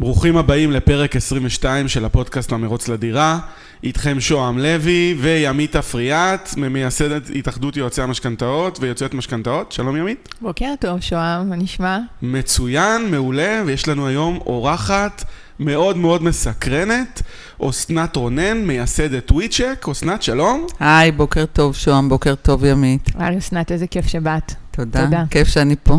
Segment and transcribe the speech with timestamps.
[0.00, 3.38] ברוכים הבאים לפרק 22 של הפודקאסט המרוץ לדירה.
[3.84, 9.72] איתכם שוהם לוי וימית אפריאט, ממייסדת התאחדות יועצי המשכנתאות ויועציות משכנתאות.
[9.72, 10.28] שלום ימית.
[10.40, 11.98] בוקר טוב שוהם, מה נשמע?
[12.22, 15.24] מצוין, מעולה, ויש לנו היום אורחת
[15.60, 17.22] מאוד מאוד מסקרנת,
[17.70, 19.86] אסנת רונן, מייסדת וויצ'ק.
[19.90, 20.66] אסנת, שלום.
[20.80, 23.10] היי, בוקר טוב שוהם, בוקר טוב ימית.
[23.18, 24.52] היי אסנת, איזה כיף שבאת.
[24.70, 25.04] תודה.
[25.04, 25.24] תודה.
[25.30, 25.98] כיף שאני פה.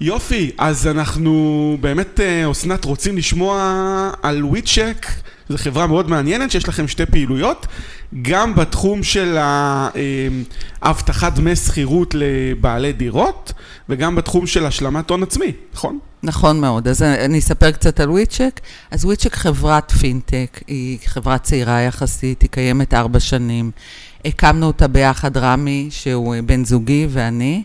[0.00, 5.06] יופי, אז אנחנו באמת, אה, אסנת, רוצים לשמוע על וויצ'ק.
[5.48, 7.66] זו חברה מאוד מעניינת שיש לכם שתי פעילויות,
[8.22, 9.36] גם בתחום של
[10.82, 13.52] הבטחת אה, דמי שכירות לבעלי דירות,
[13.88, 15.98] וגם בתחום של השלמת הון עצמי, נכון?
[16.22, 16.88] נכון מאוד.
[16.88, 18.60] אז אני אספר קצת על וויצ'ק.
[18.90, 23.70] אז וויצ'ק חברת פינטק, היא חברה צעירה יחסית, היא קיימת ארבע שנים.
[24.24, 27.62] הקמנו אותה ביחד, רמי, שהוא בן זוגי, ואני.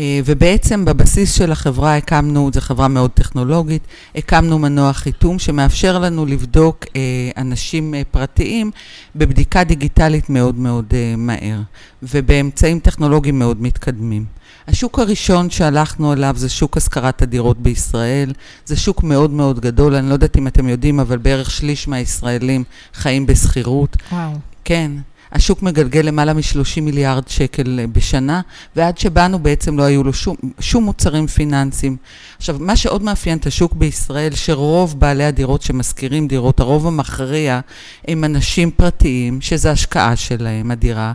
[0.00, 3.82] אה, ובעצם בבסיס של החברה הקמנו, זו חברה מאוד טכנולוגית,
[4.14, 7.00] הקמנו מנוע חיתום שמאפשר לנו לבדוק אה,
[7.36, 8.70] אנשים אה, פרטיים
[9.16, 11.60] בבדיקה דיגיטלית מאוד מאוד מהר,
[12.02, 14.24] ובאמצעים טכנולוגיים מאוד מתקדמים.
[14.68, 18.32] השוק הראשון שהלכנו עליו זה שוק השכרת הדירות בישראל.
[18.66, 22.64] זה שוק מאוד מאוד גדול, אני לא יודעת אם אתם יודעים, אבל בערך שליש מהישראלים
[22.94, 23.96] חיים בשכירות.
[24.12, 24.32] וואו.
[24.64, 24.90] כן.
[25.32, 28.40] השוק מגלגל למעלה מ-30 מיליארד שקל אה, בשנה,
[28.76, 31.96] ועד שבאנו בעצם לא היו לו שום, שום מוצרים פיננסיים.
[32.38, 37.60] עכשיו, מה שעוד מאפיין את השוק בישראל, שרוב בעלי הדירות שמשכירים דירות, הרוב המכריע,
[38.08, 41.12] הם אנשים פרטיים, שזה השקעה שלהם, הדירה,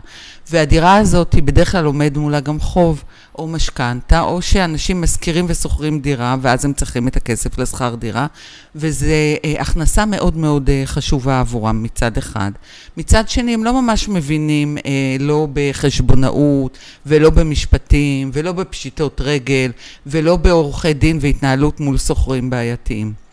[0.50, 3.02] והדירה הזאת היא בדרך כלל עומד מולה גם חוב.
[3.38, 8.26] או משכנתה, או שאנשים משכירים ושוכרים דירה, ואז הם צריכים את הכסף לשכר דירה,
[8.74, 9.06] וזו
[9.44, 12.50] אה, הכנסה מאוד מאוד אה, חשובה עבורם מצד אחד.
[12.96, 19.70] מצד שני, הם לא ממש מבינים, אה, לא בחשבונאות, ולא במשפטים, ולא בפשיטות רגל,
[20.06, 23.25] ולא בעורכי דין והתנהלות מול שוכרים בעייתיים.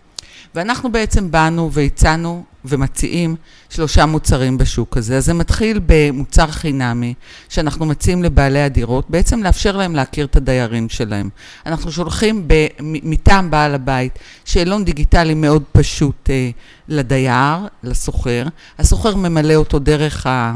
[0.55, 3.35] ואנחנו בעצם באנו והצענו ומציעים
[3.69, 5.17] שלושה מוצרים בשוק הזה.
[5.17, 7.13] אז זה מתחיל במוצר חינמי,
[7.49, 11.29] שאנחנו מציעים לבעלי הדירות, בעצם לאפשר להם להכיר את הדיירים שלהם.
[11.65, 12.47] אנחנו שולחים
[12.81, 16.49] מטעם בעל הבית שאלון דיגיטלי מאוד פשוט אה,
[16.87, 18.45] לדייר, לסוחר.
[18.79, 20.55] הסוחר ממלא אותו דרך ה...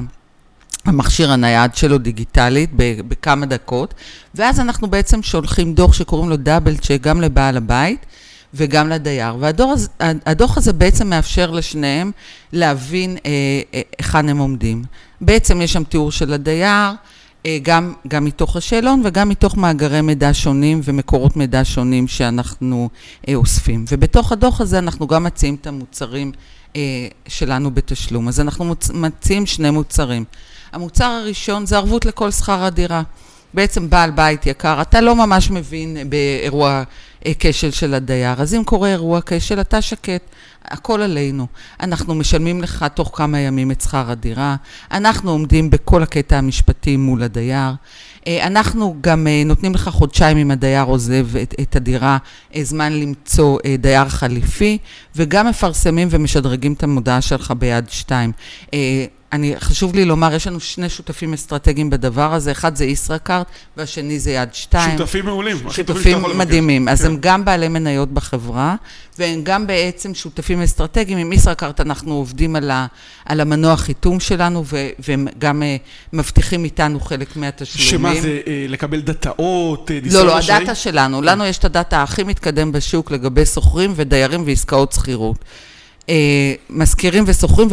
[0.86, 2.70] המכשיר הנייד שלו דיגיטלית
[3.08, 3.94] בכמה דקות,
[4.36, 8.06] ואז אנחנו בעצם שולחים דוח שקוראים לו דאבל צ'ק גם לבעל הבית
[8.58, 9.36] וגם לדייר.
[9.40, 12.12] והדוח הזה בעצם מאפשר לשניהם
[12.54, 13.32] להבין אה,
[13.74, 14.84] אה, היכן הם עומדים.
[15.22, 16.92] בעצם יש שם תיאור של הדייר,
[17.46, 22.90] אה, גם, גם מתוך השאלון וגם מתוך מאגרי מידע שונים ומקורות מידע שונים שאנחנו
[23.34, 23.86] אוספים.
[23.92, 26.32] ובתוך הדוח הזה אנחנו גם מציעים את המוצרים
[27.28, 28.28] שלנו בתשלום.
[28.28, 30.24] אז אנחנו מציעים שני מוצרים.
[30.72, 33.04] המוצר הראשון זה ערבות לכל שכר הדירה.
[33.54, 36.84] בעצם בעל בית יקר, אתה לא ממש מבין באירוע
[37.40, 38.42] כשל של הדייר.
[38.42, 40.22] אז אם קורה אירוע כשל, אתה שקט,
[40.66, 41.48] הכל עלינו.
[41.80, 44.56] אנחנו משלמים לך תוך כמה ימים את שכר הדירה,
[44.92, 47.72] אנחנו עומדים בכל הקטע המשפטי מול הדייר.
[48.28, 52.18] אה, אנחנו גם אה, נותנים לך חודשיים אם הדייר עוזב את, את הדירה,
[52.62, 54.78] זמן למצוא דייר חליפי,
[55.16, 58.32] וגם מפרסמים ומשדרגים את המודעה שלך ביד שתיים.
[59.34, 64.20] אני, חשוב לי לומר, יש לנו שני שותפים אסטרטגיים בדבר הזה, אחד זה ישראכרט והשני
[64.20, 64.98] זה יד שתיים.
[64.98, 65.58] שותפים מעולים.
[65.70, 66.88] שותפים מדהימים.
[66.88, 67.08] אז כן.
[67.08, 68.76] הם גם בעלי מניות בחברה,
[69.20, 71.18] והם גם בעצם שותפים אסטרטגיים.
[71.18, 72.88] עם ישראכרט אנחנו עובדים על, ה,
[73.26, 77.90] על המנוע חיתום שלנו, ו, והם גם uh, מבטיחים איתנו חלק מהתשלומים.
[77.90, 81.22] שמה זה, uh, לקבל דאטאות, uh, לא, לא, הדאטה שלנו.
[81.22, 85.46] לנו יש את הדאטה הכי מתקדם בשוק לגבי שוכרים ודיירים ועסקאות שכירות.
[86.10, 87.68] אה, מזכירים ושוכרים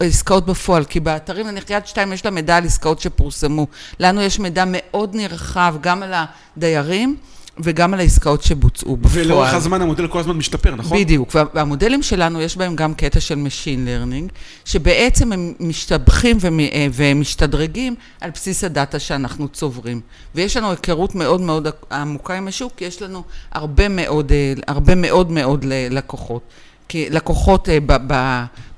[0.00, 3.66] והעסקאות בפועל, כי באתרים נניח יד שתיים יש לה מידע על עסקאות שפורסמו.
[4.00, 6.12] לנו יש מידע מאוד נרחב גם על
[6.56, 7.16] הדיירים.
[7.58, 9.24] וגם על העסקאות שבוצעו בפועל.
[9.24, 10.98] ולאורך הזמן המודל כל הזמן משתפר, נכון?
[10.98, 14.32] בדיוק, והמודלים שלנו יש בהם גם קטע של Machine Learning,
[14.64, 20.00] שבעצם הם משתבחים אה, ומשתדרגים על בסיס הדאטה שאנחנו צוברים.
[20.34, 23.22] ויש לנו היכרות מאוד מאוד עמוקה עם השוק, כי יש לנו
[23.52, 26.42] הרבה מאוד, אה, הרבה מאוד מאוד לקוחות.
[26.88, 27.78] כי לקוחות אה,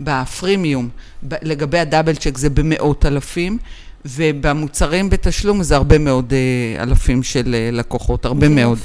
[0.00, 0.88] בפרימיום,
[1.42, 3.58] לגבי הדאבל צ'ק זה במאות אלפים,
[4.04, 8.78] ובמוצרים בתשלום זה הרבה מאוד אה, אלפים של אה, לקוחות, הרבה מאוד.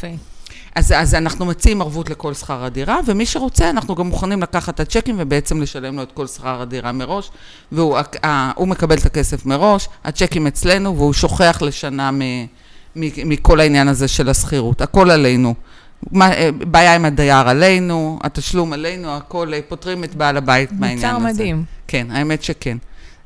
[0.75, 4.79] אז, אז אנחנו מציעים ערבות לכל שכר הדירה, ומי שרוצה, אנחנו גם מוכנים לקחת את
[4.79, 7.31] הצ'קים ובעצם לשלם לו את כל שכר הדירה מראש,
[7.71, 7.97] והוא
[8.67, 12.19] מקבל את הכסף מראש, הצ'קים אצלנו, והוא שוכח לשנה מ,
[12.95, 15.53] מ, מכל העניין הזה של השכירות, הכל עלינו.
[16.11, 20.97] מה, אה, בעיה עם הדייר עלינו, התשלום עלינו, הכל, אה, פותרים את בעל הבית מהעניין
[21.00, 21.13] הזה.
[21.13, 21.63] מוצר מדהים.
[21.88, 22.77] כן, האמת שכן.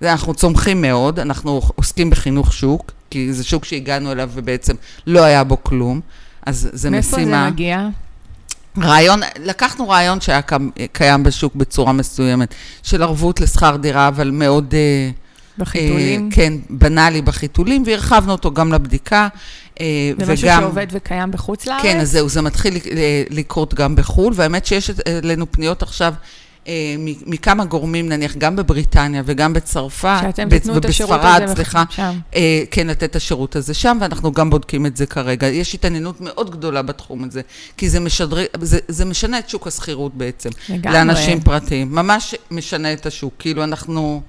[0.02, 4.76] אנחנו צומחים מאוד, אנחנו עוסקים בחינוך שוק, כי זה שוק שהגענו אליו ובעצם
[5.08, 6.02] לא היה בו כלום,
[6.46, 7.32] אז זה מאיפה משימה...
[7.32, 7.88] מאיפה זה מגיע?
[8.78, 10.42] רעיון, לקחנו רעיון שהיה
[10.92, 14.74] קיים בשוק בצורה מסוימת, של ערבות לשכר דירה, אבל מאוד...
[14.74, 15.10] אה,
[15.58, 16.30] בחיתולים.
[16.32, 19.28] אה, כן, בנאלי בחיתולים, והרחבנו אותו גם לבדיקה.
[19.80, 19.86] אה,
[20.20, 21.82] זה משהו שעובד וקיים בחוץ לארץ?
[21.82, 22.80] כן, אז זהו, זה מתחיל ל-
[23.30, 26.14] לקרות גם בחו"ל, והאמת שיש אלינו פניות עכשיו
[26.68, 26.96] אה,
[27.26, 32.20] מכמה גורמים, נניח גם בבריטניה וגם בצרפת, שאתם ב- תיתנו את השירות הזה סליחה, שם.
[32.36, 35.48] אה, כן, לתת את השירות הזה שם, ואנחנו גם בודקים את זה כרגע.
[35.48, 37.42] יש התעניינות מאוד גדולה בתחום הזה,
[37.78, 40.50] כי זה, משדר, זה, זה משנה את שוק השכירות בעצם.
[40.70, 40.98] לגמרי.
[40.98, 41.96] לאנשים פרטיים.
[41.96, 43.34] ממש משנה את השוק.
[43.40, 44.22] כאילו, אנחנו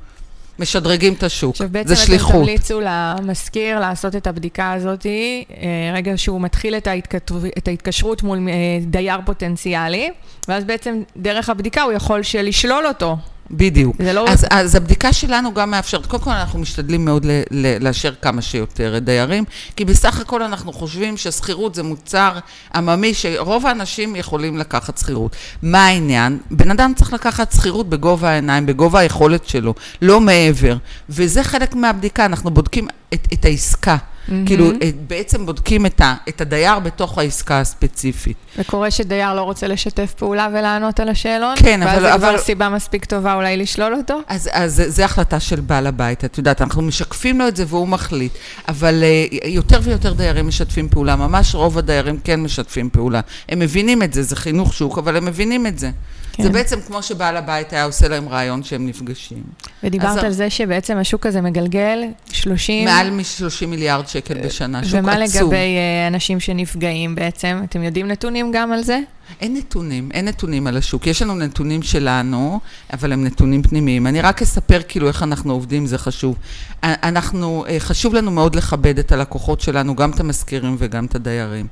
[0.59, 1.51] משדרגים את השוק.
[1.51, 2.35] עכשיו בעצם זה אתם שליחות.
[2.35, 7.31] תמליצו למשכיר לעשות את הבדיקה הזאת, אה, רגע שהוא מתחיל את, ההתכת...
[7.59, 10.11] את ההתקשרות מול אה, דייר פוטנציאלי,
[10.49, 13.17] ואז בעצם דרך הבדיקה הוא יכול לשלול אותו.
[13.51, 13.97] בדיוק.
[14.03, 14.29] זה לא...
[14.29, 18.43] אז, אז הבדיקה שלנו גם מאפשרת, קודם כל אנחנו משתדלים מאוד ל, ל, לאשר כמה
[18.43, 19.45] שיותר דיירים,
[19.77, 22.39] כי בסך הכל אנחנו חושבים ששכירות זה מוצר
[22.75, 25.37] עממי שרוב האנשים יכולים לקחת שכירות.
[25.63, 26.39] מה העניין?
[26.51, 30.77] בן אדם צריך לקחת שכירות בגובה העיניים, בגובה היכולת שלו, לא מעבר.
[31.09, 33.97] וזה חלק מהבדיקה, אנחנו בודקים את, את העסקה.
[34.29, 34.47] מהמם.
[34.47, 34.71] כאילו,
[35.07, 38.37] בעצם בודקים את, ה, את הדייר בתוך העסקה הספציפית.
[38.59, 41.55] וקורה שדייר לא רוצה לשתף פעולה ולענות על השאלון?
[41.57, 44.21] כן, ואז אבל- זה כבר אבל- סיבה מספיק טובה אולי לשלול אותו?
[44.29, 47.89] אז, אז זה- החלטה של בעל הבית, את יודעת, אנחנו משקפים לו את זה והוא
[47.89, 48.33] מחליט,
[48.69, 49.03] אבל
[49.43, 53.21] uh, יותר ויותר דיירים משתפים פעולה, ממש רוב הדיירים כן משתפים פעולה.
[53.49, 55.91] הם מבינים את זה, זה חינוך שוק, אבל הם מבינים את זה.
[56.39, 56.45] כן.
[56.45, 59.43] זה בעצם כמו שבעל הבית היה עושה להם רעיון שהם נפגשים.
[59.85, 61.99] ודיברת אז- על זה שבעצם השוק הזה מגלגל
[62.33, 62.85] 30...
[62.85, 65.43] מעל מ-30 מיליארד שקל בשנה, שוק ומה עצום.
[65.43, 67.61] לגבי אה, אנשים שנפגעים בעצם?
[67.65, 68.99] אתם יודעים נתונים גם על זה?
[69.41, 71.07] אין נתונים, אין נתונים על השוק.
[71.07, 72.61] יש לנו נתונים שלנו,
[72.93, 74.07] אבל הם נתונים פנימיים.
[74.07, 76.37] אני רק אספר כאילו איך אנחנו עובדים, זה חשוב.
[76.83, 81.67] אנחנו, אה, חשוב לנו מאוד לכבד את הלקוחות שלנו, גם את המזכירים וגם את הדיירים.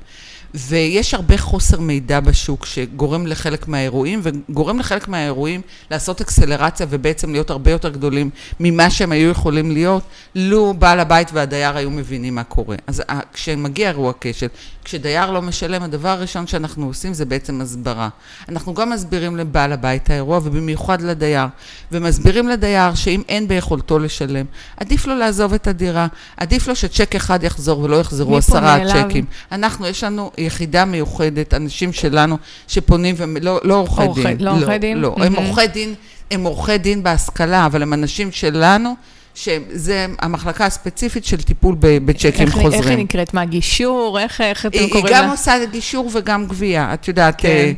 [0.53, 4.21] ויש הרבה חוסר מידע בשוק שגורם לחלק מהאירועים,
[4.57, 5.61] וגורם לחלק מהאירועים
[5.91, 10.03] לעשות אקסלרציה ובעצם להיות הרבה יותר גדולים ממה שהם היו יכולים להיות,
[10.35, 12.75] לו בעל הבית והדייר היו מבינים מה קורה.
[12.87, 14.47] אז ה- כשמגיע אירוע כשל,
[14.83, 18.09] כשדייר לא משלם, הדבר הראשון שאנחנו עושים זה בעצם הסברה.
[18.49, 21.45] אנחנו גם מסבירים לבעל הבית האירוע, ובמיוחד לדייר,
[21.91, 24.45] ומסבירים לדייר שאם אין ביכולתו לשלם,
[24.77, 26.07] עדיף לו לעזוב את הדירה,
[26.37, 28.75] עדיף לו שצ'ק אחד יחזור ולא יחזרו עשרה?
[29.09, 29.25] צ'קים.
[29.51, 32.37] אנחנו, יש לנו יחידה מיוחדת, אנשים שלנו
[32.67, 34.37] שפונים, והם לא, לא עורכי עורכי- דין.
[34.47, 34.97] לא עורכי דין?
[34.97, 35.45] לא, הם מהמם.
[35.47, 35.93] עורכי דין,
[36.31, 38.95] הם עורכי דין בהשכלה, אבל הם אנשים שלנו,
[39.35, 42.73] שזה המחלקה הספציפית של טיפול בצ'קים איך, חוזרים.
[42.73, 43.33] איך היא נקראת?
[43.33, 44.19] מה, גישור?
[44.19, 45.31] איך, איך אתם היא, היא קוראים גם לה?
[45.31, 47.35] עושה גישור וגם גבייה, את יודעת.
[47.37, 47.73] כן.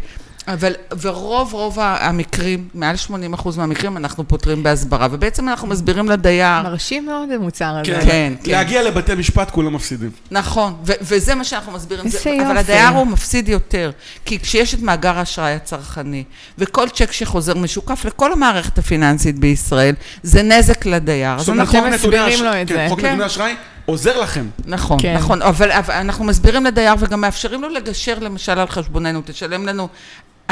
[0.54, 2.96] אבל, ורוב רוב המקרים, מעל
[3.36, 6.62] 80% מהמקרים, אנחנו פותרים בהסברה, ובעצם אנחנו מסבירים לדייר.
[6.64, 7.92] מרשים מאוד המוצר הזה.
[7.92, 8.52] כן, כן, כן.
[8.52, 10.10] להגיע לבתי משפט כולם מפסידים.
[10.32, 12.06] נכון, ו- וזה מה שאנחנו מסבירים.
[12.06, 12.46] איזה זה, יופי.
[12.46, 13.92] אבל הדייר הוא מפסיד יותר.
[14.26, 16.24] כי כשיש את מאגר האשראי הצרכני,
[16.58, 21.34] וכל צ'ק שחוזר משוקף לכל המערכת הפיננסית בישראל, זה נזק לדייר.
[21.36, 22.86] אז זאת אומרת, אנחנו מסבירים לו את כן, זה.
[22.90, 23.08] חוק כן.
[23.08, 23.56] נתוני אשראי
[23.86, 24.46] עוזר לכם.
[24.66, 25.14] נכון, כן.
[25.14, 25.18] כן.
[25.18, 29.88] נכון, אבל, אבל אנחנו מסבירים לדייר וגם מאפשרים לו לגשר למשל על חשבוננו, תשלם לנו,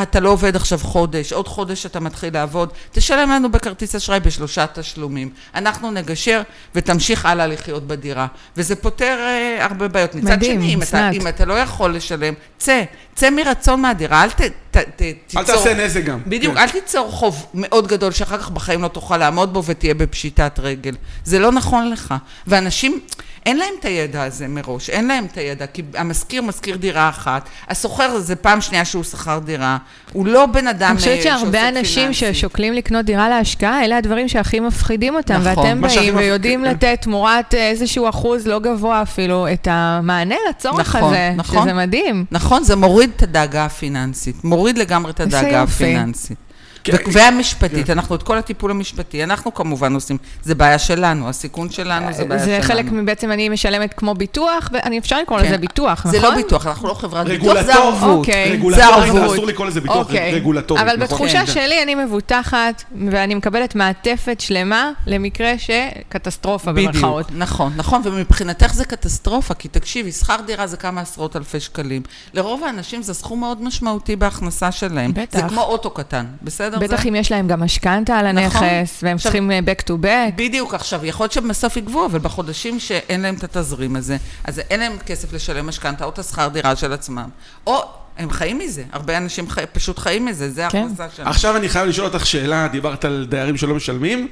[0.01, 4.65] אתה לא עובד עכשיו חודש, עוד חודש אתה מתחיל לעבוד, תשלם לנו בכרטיס אשראי בשלושה
[4.73, 5.29] תשלומים.
[5.55, 6.41] אנחנו נגשר
[6.75, 8.27] ותמשיך הלאה לחיות בדירה.
[8.57, 10.15] וזה פותר אה, הרבה בעיות.
[10.15, 11.09] מצד מדהים, שני, אם אתה.
[11.09, 12.83] אם אתה לא יכול לשלם, צא,
[13.15, 15.41] צא מרצון מהדירה, אל ת, ת, ת, תיצור...
[15.41, 16.19] אל תעשה נזק גם.
[16.27, 16.59] בדיוק, כן.
[16.59, 20.95] אל תיצור חוב מאוד גדול שאחר כך בחיים לא תוכל לעמוד בו ותהיה בפשיטת רגל.
[21.23, 22.13] זה לא נכון לך.
[22.47, 22.99] ואנשים,
[23.45, 27.49] אין להם את הידע הזה מראש, אין להם את הידע, כי המשכיר משכיר דירה אחת,
[27.67, 29.77] השוכר זה פעם שנייה שהוא שכר דירה,
[30.13, 32.33] הוא לא בן אדם אני חושבת אה, שהרבה אנשים פיננסי.
[32.33, 36.69] ששוקלים לקנות דירה להשקעה, אלה הדברים שהכי מפחידים אותם, נכון, ואתם באים ויודעים כן.
[36.69, 41.61] לתת תמורת אה, איזשהו אחוז לא גבוה אפילו, את המענה לצורך נכון, הזה, נכון.
[41.61, 42.25] שזה מדהים.
[42.31, 45.61] נכון, זה מוריד את הדאגה הפיננסית, מוריד לגמרי את הדאגה.
[45.61, 46.46] הפיננסית.
[46.91, 47.11] כן.
[47.13, 52.25] והמשפטית, אנחנו את כל הטיפול המשפטי, אנחנו כמובן עושים, זה בעיה שלנו, הסיכון שלנו זה
[52.25, 52.63] בעיה זה שלנו.
[52.63, 55.45] חלק, בעצם אני משלמת כמו ביטוח, ואני אפשר לקרוא כן.
[55.45, 56.11] לזה ביטוח, נכון?
[56.11, 57.73] זה לא ביטוח, אנחנו לא חברת ביטוח, זה.
[57.73, 58.17] ערבות.
[58.17, 58.51] אוקיי.
[58.51, 59.33] רגולטורית, זה ערבות.
[59.33, 60.33] אסור לקרוא לזה ביטוח, אוקיי.
[60.33, 60.83] רגולטורית.
[60.83, 61.03] אבל נכון?
[61.07, 61.51] בתחושה כן.
[61.51, 67.25] שלי אני מבוטחת, ואני מקבלת מעטפת שלמה למקרה שקטסטרופה במרכאות.
[67.25, 72.01] בדיוק, נכון, נכון, ומבחינתך זה קטסטרופה, כי תקשיבי, שכר דירה זה כמה עשרות אלפי שקלים.
[72.33, 75.13] לרוב האנשים זה סכום מאוד משמעותי בהכנסה שלהם.
[75.13, 75.39] בטח.
[75.39, 76.76] זה כמו אוטו קטן, בסדר?
[76.79, 77.09] בטח זה...
[77.09, 78.63] אם יש להם גם משכנתה על נכון.
[78.63, 80.35] הנכס, והם עכשיו- צריכים אה, back to back.
[80.35, 84.79] בדיוק, עכשיו, יכול להיות שבסוף יגבו, אבל בחודשים שאין להם את התזרים הזה, אז אין
[84.79, 87.29] להם כסף לשלם משכנתה או את השכר דירה של עצמם.
[87.67, 87.83] או
[88.17, 90.77] הם חיים מזה, הרבה אנשים חי, פשוט חיים מזה, זה כן.
[90.77, 91.27] ההכנסה שלהם.
[91.27, 94.27] עכשיו אני חייב לשאול אותך שאלה, דיברת על דיירים שלא משלמים.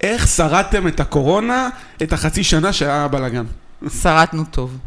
[0.00, 1.68] איך שרדתם את הקורונה,
[2.02, 3.44] את החצי שנה שהיה בלאגן?
[4.02, 4.78] שרדנו טוב.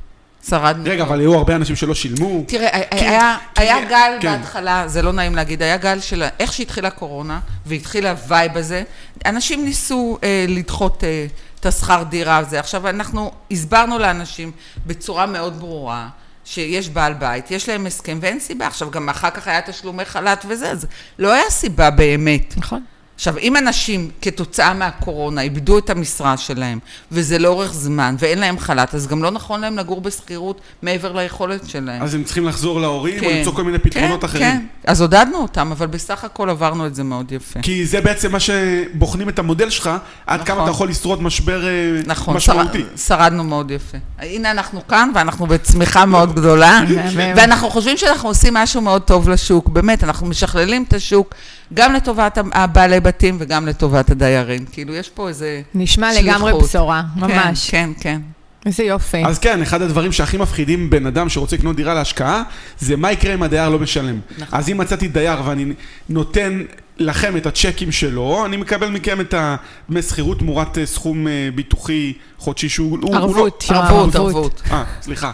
[0.48, 0.84] שרדנו.
[0.86, 2.44] רגע, אבל היו הרבה אנשים שלא שילמו.
[2.48, 4.38] תראה, כי- היה, כי- היה גל כן.
[4.40, 8.84] בהתחלה, זה לא נעים להגיד, היה גל של איך שהתחילה הקורונה, והתחיל ה wave הזה,
[9.26, 11.26] אנשים ניסו אה, לדחות אה,
[11.60, 12.60] את השכר דירה הזה.
[12.60, 14.52] עכשיו, אנחנו הסברנו לאנשים
[14.88, 16.08] בצורה מאוד ברורה,
[16.46, 18.68] שיש בעל בית, יש להם הסכם ואין סיבה.
[18.68, 20.86] עכשיו, גם אחר כך היה תשלומי חל"ת וזה, אז
[21.20, 22.54] לא היה סיבה באמת.
[22.58, 22.84] נכון.
[23.20, 26.80] עכשיו, אם אנשים כתוצאה מהקורונה איבדו את המשרה שלהם,
[27.12, 31.70] וזה לאורך זמן, ואין להם חל"ת, אז גם לא נכון להם לגור בשכירות מעבר ליכולת
[31.70, 32.04] שלהם.
[32.04, 33.38] אז הם צריכים לחזור להורים, או כן.
[33.38, 34.44] למצוא כל מיני פתרונות כן, אחרים.
[34.44, 37.60] כן, אז עודדנו אותם, אבל בסך הכל עברנו את זה מאוד יפה.
[37.62, 39.90] כי זה בעצם מה שבוחנים את המודל שלך,
[40.28, 40.64] עד כמה נכון.
[40.64, 41.72] אתה יכול לשרוד משבר אה,
[42.06, 42.84] נכון, משמעותי.
[42.96, 43.98] שר, שרדנו מאוד יפה.
[44.20, 46.82] הנה אנחנו כאן, ואנחנו בצמיחה מאוד גדולה.
[47.36, 51.36] ואנחנו חושבים שאנחנו עושים משהו מאוד טוב לשוק, באמת, אנחנו משכללים את השוק,
[51.74, 54.66] גם לטובת הבעלי בתים וגם לטובת הדיירים.
[54.72, 55.62] כאילו, יש פה איזה...
[55.76, 56.30] נשמע שליחות.
[56.30, 57.70] לגמרי בשורה, ממש.
[57.70, 58.22] כן, כן, כן.
[58.66, 59.26] איזה יופי.
[59.26, 62.44] אז כן, אחד הדברים שהכי מפחידים בן אדם שרוצה לקנות דירה להשקעה,
[62.80, 64.20] זה מה יקרה אם הדייר לא משלם.
[64.38, 64.60] נכון.
[64.60, 65.74] אז אם מצאתי דייר ואני
[66.10, 66.64] נותן
[66.98, 72.14] לכם את הצ'קים שלו, אני מקבל מכם את הדמי שכירות תמורת אה, סכום אה, ביטוחי
[72.38, 72.90] חודשי שהוא...
[72.92, 74.62] הוא- הוא לא- ערבות, שמה, ערבות, ערבות.
[74.72, 75.32] אה, סליחה.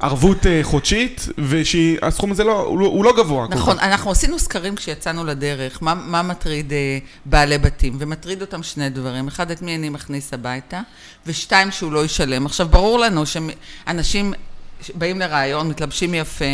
[0.00, 3.46] ערבות אה, חודשית, והסכום הזה לא, הוא לא, הוא לא גבוה.
[3.50, 3.82] נכון, כך.
[3.82, 9.28] אנחנו עשינו סקרים כשיצאנו לדרך, מה, מה מטריד אה, בעלי בתים, ומטריד אותם שני דברים,
[9.28, 10.80] אחד, את מי אני מכניס הביתה,
[11.26, 12.46] ושתיים, שהוא לא ישלם.
[12.46, 14.32] עכשיו, ברור לנו שאנשים
[14.94, 16.44] באים לרעיון, מתלבשים יפה,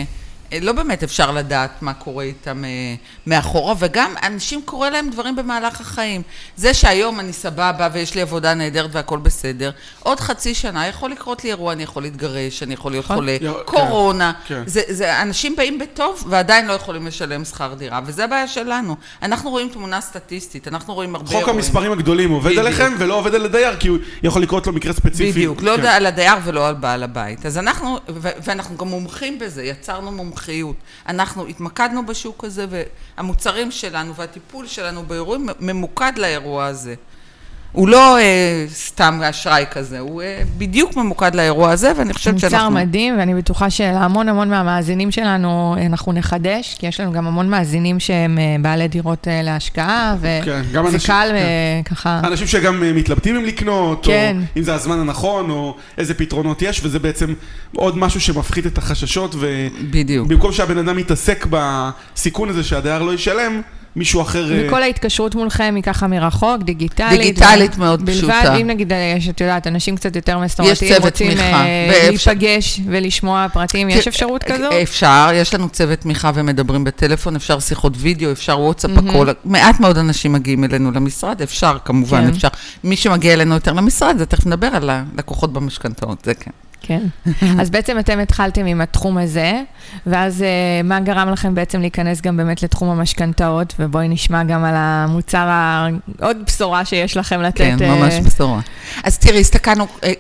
[0.61, 2.95] לא באמת אפשר לדעת מה קורה איתם אה,
[3.27, 6.23] מאחורה, וגם אנשים קורה להם דברים במהלך החיים.
[6.57, 9.71] זה שהיום אני סבבה ויש לי עבודה נהדרת והכל בסדר,
[10.03, 13.17] עוד חצי שנה יכול לקרות לי אירוע, אני יכול להתגרש, אני יכול להיות נכון.
[13.17, 13.53] חולה, כן.
[13.65, 14.63] קורונה, כן.
[14.67, 18.97] זה, זה, אנשים באים בטוב ועדיין לא יכולים לשלם שכר דירה, וזה הבעיה שלנו.
[19.23, 21.57] אנחנו רואים תמונה סטטיסטית, אנחנו רואים הרבה חוק אירועים.
[21.57, 22.67] המספרים הגדולים עובד בדיוק.
[22.67, 25.33] עליכם ולא עובד על הדייר, כי הוא יכול לקרות לו מקרה ספציפי.
[25.33, 25.87] בדיוק, לא כן.
[25.87, 27.47] על הדייר ולא על בעל הבית.
[27.47, 27.99] אז אנחנו,
[28.45, 30.13] ואנחנו גם מומחים בזה, יצרנו
[30.45, 30.77] מומחיות.
[31.09, 36.95] אנחנו התמקדנו בשוק הזה, והמוצרים שלנו והטיפול שלנו באירועים ממוקד לאירוע הזה.
[37.75, 38.23] הוא לא אה,
[38.75, 42.71] סתם אשראי כזה, הוא אה, בדיוק ממוקד לאירוע הזה, ואני חושבת מוצר שאנחנו...
[42.71, 47.51] מדהים, ואני בטוחה שלהמון המון מהמאזינים שלנו אה, אנחנו נחדש, כי יש לנו גם המון
[47.51, 50.15] מאזינים שהם אה, בעלי דירות אה, להשקעה,
[50.45, 51.35] כן, וזה אנשים- קל כן.
[51.37, 52.21] אה, ככה...
[52.25, 54.37] אנשים שגם אה, מתלבטים אם לקנות, כן.
[54.41, 57.35] או אם זה הזמן הנכון, או איזה פתרונות יש, וזה בעצם
[57.77, 59.35] עוד משהו שמפחית את החששות,
[59.91, 60.27] בדיוק.
[60.27, 63.61] ובמקום שהבן אדם יתעסק בסיכון הזה שהדייר לא ישלם,
[63.97, 64.53] מישהו אחר...
[64.53, 67.21] אה, וכל ההתקשרות מולכם היא ככה מרחוק, דיגיטלית.
[67.21, 68.57] דיגיטלית מאוד בלבד, פשוטה.
[68.57, 72.31] אם נגיד, אה, יש, את יודעת, אנשים קצת יותר מסורתיים, צוות רוצים תמיכה, אה, ואפשר-
[72.31, 74.69] להיפגש ולשמוע פרטים, יש אפשרות כזו?
[74.83, 79.09] אפשר, יש לנו צוות תמיכה ומדברים בטלפון, אפשר שיחות וידאו, אפשר וואטסאפ, מהמם.
[79.11, 79.27] הכל.
[79.45, 82.29] מעט מאוד אנשים מגיעים אלינו למשרד, אפשר כמובן, כן.
[82.29, 82.49] אפשר.
[82.85, 86.51] מי שמגיע אלינו יותר למשרד, זה תכף נדבר על הלקוחות במשכנתאות, זה כן.
[86.87, 87.03] כן.
[87.61, 89.63] אז בעצם אתם התחלתם עם התחום הזה,
[90.07, 94.75] ואז אה, מה גרם לכם בעצם להיכנס גם באמת לתחום המשכנתאות, ובואי נשמע גם על
[94.77, 95.87] המוצר, ה...
[96.21, 97.59] עוד בשורה שיש לכם לתת.
[97.59, 98.61] כן, אה, ממש בשורה.
[99.05, 100.13] אז תראי, הסתכלנו, אה,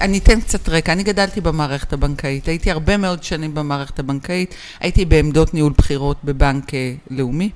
[0.00, 0.92] אני אתן קצת רקע.
[0.92, 6.70] אני גדלתי במערכת הבנקאית, הייתי הרבה מאוד שנים במערכת הבנקאית, הייתי בעמדות ניהול בחירות בבנק
[7.10, 7.50] לאומי,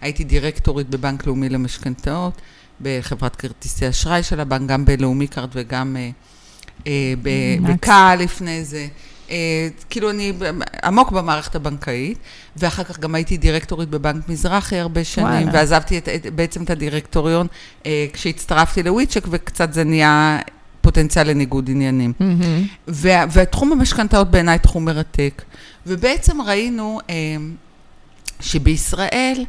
[0.00, 2.40] הייתי דירקטורית בבנק לאומי למשכנתאות,
[2.80, 6.37] בחברת כרטיסי אשראי של הבנק, גם בלאומי קארד וגם מקס.
[7.62, 8.86] בקהל לפני זה.
[9.30, 10.32] אה, כאילו אני
[10.84, 12.18] עמוק במערכת הבנקאית,
[12.56, 15.50] ואחר כך גם הייתי דירקטורית בבנק מזרחי הרבה שנים, וואלה.
[15.52, 17.46] ועזבתי את, את, בעצם את הדירקטוריון
[17.86, 20.38] אה, כשהצטרפתי לוויצ'ק, וקצת זה נהיה
[20.80, 22.12] פוטנציאל לניגוד עניינים.
[22.20, 22.66] מהמם.
[22.88, 25.42] וה, ותחום המשכנתאות בעיניי תחום מרתק.
[25.86, 27.14] ובעצם ראינו אה,
[28.40, 29.44] שבישראל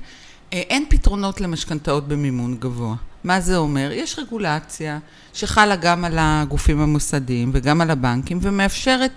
[0.54, 2.96] אה, אין פתרונות למשכנתאות במימון גבוה.
[3.24, 3.92] מה זה אומר?
[3.92, 5.00] יש רגולציה
[5.34, 9.12] שחלה גם על הגופים המוסדיים וגם על הבנקים ומאפשרת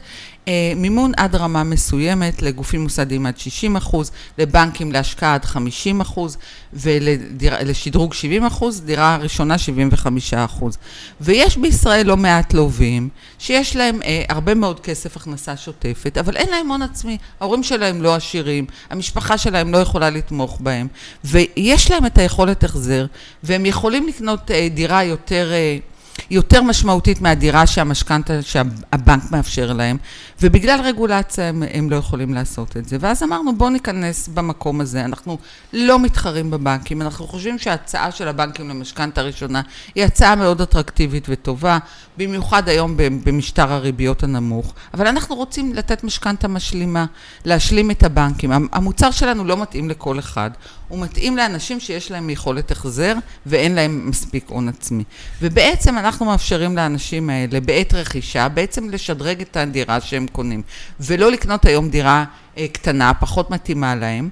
[0.49, 6.37] אה, מימון עד רמה מסוימת לגופים מוסדיים עד 60 אחוז, לבנקים להשקעה עד 50 אחוז
[6.73, 10.78] ולשדרוג 70 אחוז, דירה ראשונה 75 אחוז.
[11.21, 16.49] ויש בישראל לא מעט לווים שיש להם אה, הרבה מאוד כסף הכנסה שוטפת, אבל אין
[16.50, 17.18] להם הון עצמי.
[17.40, 20.88] ההורים שלהם לא עשירים, המשפחה שלהם לא יכולה לתמוך בהם,
[21.25, 23.06] ויש להם את היכולת החזר,
[23.42, 25.52] והם יכולים לקנות אה, דירה יותר...
[25.52, 25.78] אה,
[26.30, 29.96] יותר משמעותית מהדירה שהמשכנתה, שהבנק מאפשר להם,
[30.42, 32.96] ובגלל רגולציה הם, הם לא יכולים לעשות את זה.
[33.00, 35.04] ואז אמרנו, בואו ניכנס במקום הזה.
[35.04, 35.38] אנחנו
[35.72, 39.62] לא מתחרים בבנקים, אנחנו חושבים שההצעה של הבנקים למשכנתה ראשונה
[39.94, 41.78] היא הצעה מאוד אטרקטיבית וטובה,
[42.16, 47.06] במיוחד היום במשטר הריביות הנמוך, אבל אנחנו רוצים לתת משכנתה משלימה,
[47.44, 48.50] להשלים את הבנקים.
[48.72, 50.50] המוצר שלנו לא מתאים לכל אחד,
[50.92, 53.14] הוא מתאים לאנשים שיש להם יכולת החזר
[53.46, 55.04] ואין להם מספיק הון עצמי.
[55.42, 60.62] ובעצם אנחנו מאפשרים לאנשים האלה בעת רכישה בעצם לשדרג את הדירה שהם קונים,
[61.00, 62.25] ולא לקנות היום דירה
[62.58, 64.28] אה, קטנה, פחות מתאימה להם.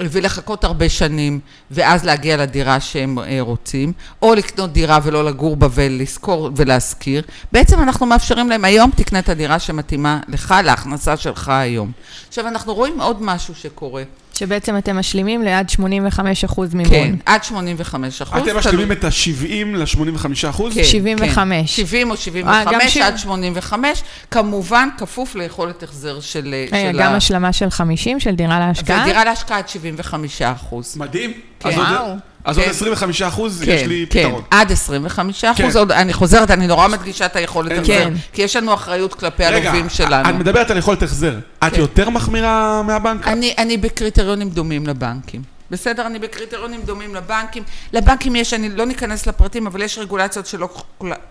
[0.00, 1.40] ולחכות הרבה שנים,
[1.70, 7.22] ואז להגיע לדירה שהם אה, רוצים, או לקנות דירה ולא לגור בה ולשכור ולהשכיר.
[7.52, 11.92] בעצם אנחנו מאפשרים להם, היום תקנה את הדירה שמתאימה לך, להכנסה שלך היום.
[12.28, 14.02] עכשיו, אנחנו רואים עוד משהו שקורה.
[14.40, 16.90] שבעצם אתם משלימים ליד 85% מימון.
[16.90, 18.42] כן, עד 85 אחוז.
[18.42, 20.74] אתם משלימים את ה-70 ל-85 אחוז?
[20.74, 21.76] כן, 75.
[21.76, 23.06] 70 או אה, 75 גם שבעים.
[23.06, 26.54] עד 85, כמובן כפוף ליכולת החזר של...
[26.72, 29.02] רגע, של גם השלמה של 50 של דירה להשקעה?
[29.02, 30.96] ודירה להשקעה עד 75 אחוז.
[30.96, 31.32] מדהים.
[31.60, 31.68] כן.
[31.68, 32.14] וואו.
[32.44, 32.70] אז עוד כן.
[32.70, 34.42] 25 אחוז, כן, יש לי כן, פתרון.
[34.50, 35.90] עד 25 אחוז, כן.
[35.90, 38.12] אני חוזרת, אני נורא מדגישה את היכולת החזר, כן.
[38.32, 40.28] כי יש לנו אחריות כלפי רגע, הלווים שלנו.
[40.28, 41.38] את מדברת על יכולת החזר.
[41.66, 41.80] את כן.
[41.80, 43.28] יותר מחמירה מהבנק?
[43.28, 45.59] אני, אני בקריטריונים דומים לבנקים.
[45.70, 47.62] בסדר, אני בקריטריונים דומים לבנקים.
[47.92, 50.68] לבנקים יש, אני לא ניכנס לפרטים, אבל יש רגולציות שלא,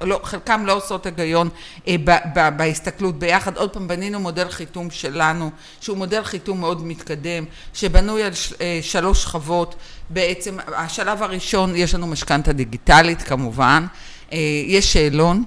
[0.01, 0.21] לא,
[0.65, 1.49] לא עושות היגיון
[1.87, 3.57] אה, ב, ב, בהסתכלות ביחד.
[3.57, 8.31] עוד פעם, בנינו מודל חיתום שלנו, שהוא מודל חיתום מאוד מתקדם, שבנוי על
[8.61, 9.75] אה, שלוש שכבות.
[10.09, 13.85] בעצם, השלב הראשון, יש לנו משכנתה דיגיטלית כמובן,
[14.33, 15.43] אה, יש שאלון,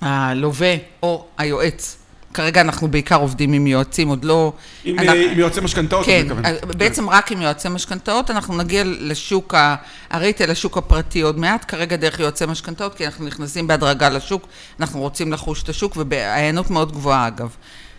[0.00, 1.99] הלווה או היועץ.
[2.34, 4.52] כרגע אנחנו בעיקר עובדים עם יועצים, עוד לא...
[4.84, 6.44] עם אנחנו- אה, עם יועצי משכנתאות, כן, אני מתכוון.
[6.44, 9.74] אה, בעצם רק עם יועצי משכנתאות, אנחנו נגיע לשוק ה-
[10.10, 14.46] הריטל, לשוק הפרטי עוד מעט, כרגע דרך יועצי משכנתאות, כי אנחנו נכנסים בהדרגה לשוק,
[14.80, 17.48] אנחנו רוצים לחוש את השוק, וההיענות מאוד גבוהה אגב.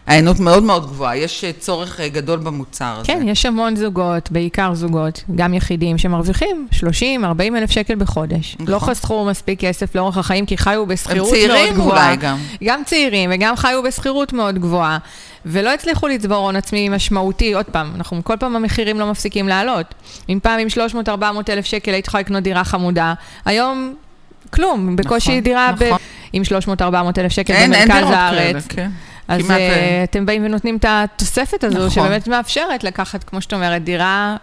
[0.08, 3.08] ההיענות מאוד מאוד גבוהה, יש אה, צורך אה, גדול במוצר הזה.
[3.08, 8.56] כן, יש המון זוגות, בעיקר זוגות, גם יחידים, שמרוויחים 30, 40 אלף שקל בחודש.
[8.60, 8.74] נכון.
[8.74, 12.06] לא חסכו מספיק כסף לאורך החיים, כי חיו הם בשכירות מאוד צעירים גבוהה.
[12.06, 12.38] אולי גם.
[12.64, 14.98] גם צעירים, וגם חיו בשכירות מאוד גבוהה.
[15.46, 19.86] ולא הצליחו לצבור הון עצמי משמעותי, עוד פעם, אנחנו כל פעם המחירים לא מפסיקים לעלות.
[20.30, 20.68] אם פעם עם
[21.08, 21.12] 300-400
[21.50, 23.14] אלף שקל היית יכולה לקנות דירה חמודה,
[23.46, 23.96] היום
[24.50, 25.98] כלום, בקושי נכון, דירה ב- נכון.
[26.34, 26.44] עם
[26.80, 26.84] 300-400
[27.18, 28.66] אלף שקל אין, אין במרכז כאלה, הארץ.
[28.70, 28.90] כן.
[29.32, 31.90] אז כמעט, uh, אה, אתם באים ונותנים את התוספת הזו, נכון.
[31.90, 34.38] שבאמת מאפשרת לקחת, כמו שאת אומרת, דירה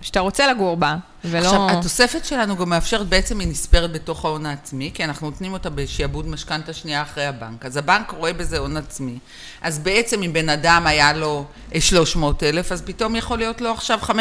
[0.00, 1.46] שאתה רוצה לגור בה, ולא...
[1.46, 5.70] עכשיו, התוספת שלנו גם מאפשרת, בעצם היא נספרת בתוך ההון העצמי, כי אנחנו נותנים אותה
[5.70, 7.66] בשעבוד משכנתה שנייה אחרי הבנק.
[7.66, 9.18] אז הבנק רואה בזה הון עצמי.
[9.62, 13.70] אז בעצם אם בן אדם היה לו אה, 300 אלף, אז פתאום יכול להיות לו
[13.70, 14.12] עכשיו 500-600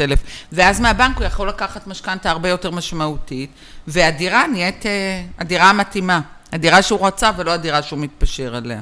[0.00, 0.18] אלף.
[0.52, 3.50] ואז מהבנק הוא יכול לקחת משכנתה הרבה יותר משמעותית,
[3.86, 6.20] והדירה נהיית אה, הדירה המתאימה.
[6.52, 8.80] הדירה שהוא רצה ולא הדירה שהוא מתפשר עליה.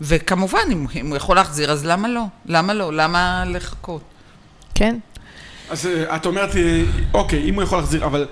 [0.00, 2.22] וכמובן, אם, אם הוא יכול להחזיר, אז למה לא?
[2.46, 2.92] למה לא?
[2.92, 4.02] למה לחכות?
[4.74, 4.96] כן.
[5.70, 6.82] אז אה, את אומרת, אה,
[7.14, 8.26] אוקיי, אם הוא יכול להחזיר, אבל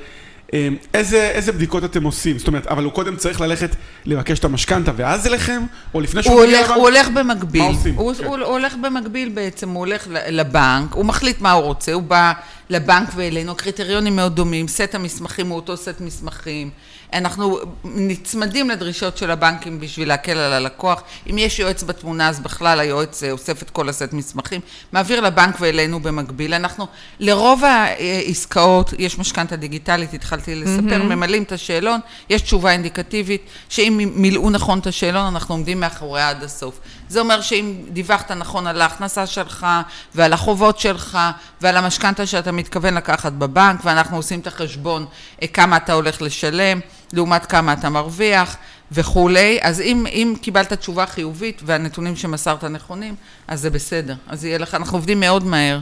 [0.54, 2.38] אה, איזה איזה בדיקות אתם עושים?
[2.38, 5.62] זאת אומרת, אבל הוא קודם צריך ללכת לבקש את המשכנתה ואז אליכם?
[5.94, 6.76] או לפני שהוא הוא מגיע לבנק?
[6.76, 7.62] הוא הולך במקביל.
[7.62, 7.94] מה עושים?
[7.94, 8.24] הוא, כן.
[8.24, 12.32] הוא, הוא הולך במקביל בעצם, הוא הולך לבנק, הוא מחליט מה הוא רוצה, הוא בא
[12.70, 16.70] לבנק ואלינו, הקריטריונים מאוד דומים, סט המסמכים הוא אותו סט מסמכים.
[17.12, 21.02] אנחנו נצמדים לדרישות של הבנקים בשביל להקל על הלקוח.
[21.30, 24.60] אם יש יועץ בתמונה, אז בכלל היועץ אה, אוסף את כל הסט מסמכים,
[24.92, 26.54] מעביר לבנק ואלינו במקביל.
[26.54, 26.86] אנחנו,
[27.20, 34.50] לרוב העסקאות, יש משכנתה דיגיטלית, התחלתי לספר, ממלאים את השאלון, יש תשובה אינדיקטיבית, שאם מילאו
[34.50, 36.80] נכון את השאלון, אנחנו עומדים מאחוריה עד הסוף.
[37.08, 39.66] זה אומר שאם דיווחת נכון על ההכנסה שלך,
[40.14, 41.18] ועל החובות שלך,
[41.60, 45.06] ועל המשכנתה שאתה מתכוון לקחת בבנק, ואנחנו עושים את החשבון
[45.42, 46.80] אה, כמה אתה הולך לשלם,
[47.12, 48.56] לעומת כמה אתה מרוויח
[48.92, 53.14] וכולי, אז אם, אם קיבלת תשובה חיובית והנתונים שמסרת נכונים,
[53.48, 54.14] אז זה בסדר.
[54.28, 55.80] אז יהיה לך, אנחנו עובדים מאוד מהר.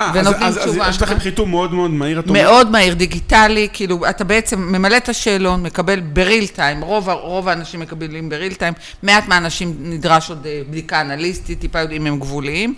[0.00, 0.88] אה, אז- ונותנים אז- אז תשובה.
[0.88, 2.42] יש לכם חיתום מאוד מאוד מהיר, את אומרת?
[2.44, 7.80] מאוד מהיר, דיגיטלי, כאילו, אתה בעצם ממלא את השאלון, מקבל בריל טיים, רוב, רוב האנשים
[7.80, 12.74] מקבלים בריל טיים, מעט מהאנשים נדרש עוד אה, בדיקה אנליסטית, טיפה יודעים אם הם גבוליים.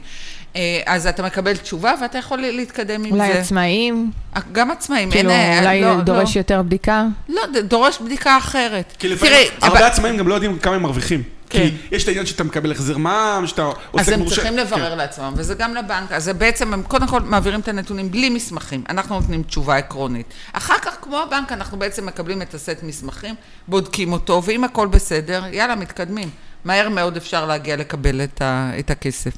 [0.57, 3.39] אה, אז אתה מקבל תשובה ואתה יכול להתקדם עם אולי זה.
[3.41, 4.11] עצמאים,
[4.53, 5.65] גם עצמאים, כאילו, אין...
[5.65, 7.05] אולי לא, דורש יותר בדיקה.
[7.29, 8.93] לא, לא, דורש בדיקה אחרת.
[8.99, 11.23] כי לפעמים הרבה אבל- עצמאים גם לא יודעים כמה הם מרוויחים.
[11.53, 11.69] כן.
[11.91, 14.35] כי יש את העניין שאתה מקבל החזר מע"מ, שאתה אז עוסק הם מורשה.
[14.35, 14.99] צריכים לברר כן.
[14.99, 16.13] לעצמם, וזה גם לבנק.
[16.13, 18.85] אז זה בעצם, הם קודם כל מעבירים את הנתונים בלי מסמכים.
[18.89, 20.27] אנחנו נותנים תשובה עקרונית.
[20.53, 23.35] אחר כך, כמו הבנק, אנחנו בעצם מקבלים את הסט מסמכים,
[23.69, 26.31] בודקים אותו, ואם הכל בסדר, יאללה, מתקדמים.
[26.65, 29.33] מהר מאוד אפשר להגיע לקבל את, ה, את הכסף.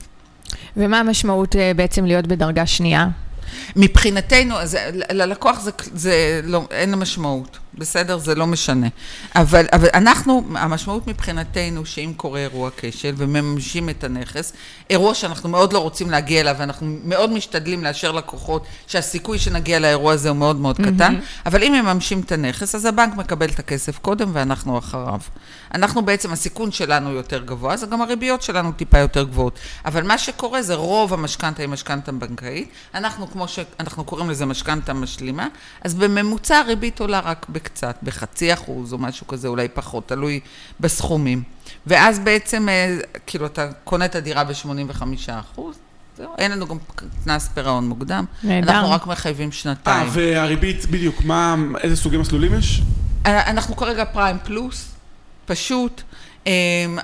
[0.77, 3.07] ומה המשמעות אה, בעצם להיות בדרגה שנייה?
[3.77, 4.79] מבחינתנו, אז
[5.11, 8.18] ללקוח זה, זה לא, אין משמעות, בסדר?
[8.18, 8.87] זה לא משנה.
[9.37, 14.52] אבל, אבל אנחנו, המשמעות מבחינתנו, שאם קורה אירוע כשל ומממשים את הנכס,
[14.90, 20.12] אירוע שאנחנו מאוד לא רוצים להגיע אליו, ואנחנו מאוד משתדלים לאשר לקוחות שהסיכוי שנגיע לאירוע
[20.12, 21.14] הזה הוא מאוד מאוד קטן,
[21.46, 25.20] אבל אם מממשים את הנכס, אז הבנק מקבל את הכסף קודם ואנחנו אחריו.
[25.74, 29.58] אנחנו בעצם, הסיכון שלנו יותר גבוה, אז גם הריביות שלנו טיפה יותר גבוהות.
[29.84, 32.68] אבל מה שקורה זה רוב המשכנתה היא משכנתה בנקאית.
[32.94, 35.48] אנחנו, כמו שאנחנו קוראים לזה משכנתה משלימה,
[35.84, 40.40] אז בממוצע הריבית עולה רק וקצת, בחצי אחוז או משהו כזה, אולי פחות, תלוי
[40.81, 41.42] בסכומים.
[41.87, 42.96] ואז בעצם, אה,
[43.27, 45.77] כאילו, אתה קונה את הדירה ב-85 אחוז,
[46.16, 46.77] זהו, אין לנו גם
[47.24, 48.24] קנס פירעון מוקדם.
[48.42, 48.70] נהדר.
[48.70, 50.09] אנחנו רק מחייבים אה, שנתיים.
[50.12, 52.83] והריבית, בדיוק, מה, איזה סוגי מסלולים יש?
[53.27, 54.88] אה, אנחנו כרגע פריים פלוס,
[55.46, 56.03] פשוט.
[56.46, 56.52] אה,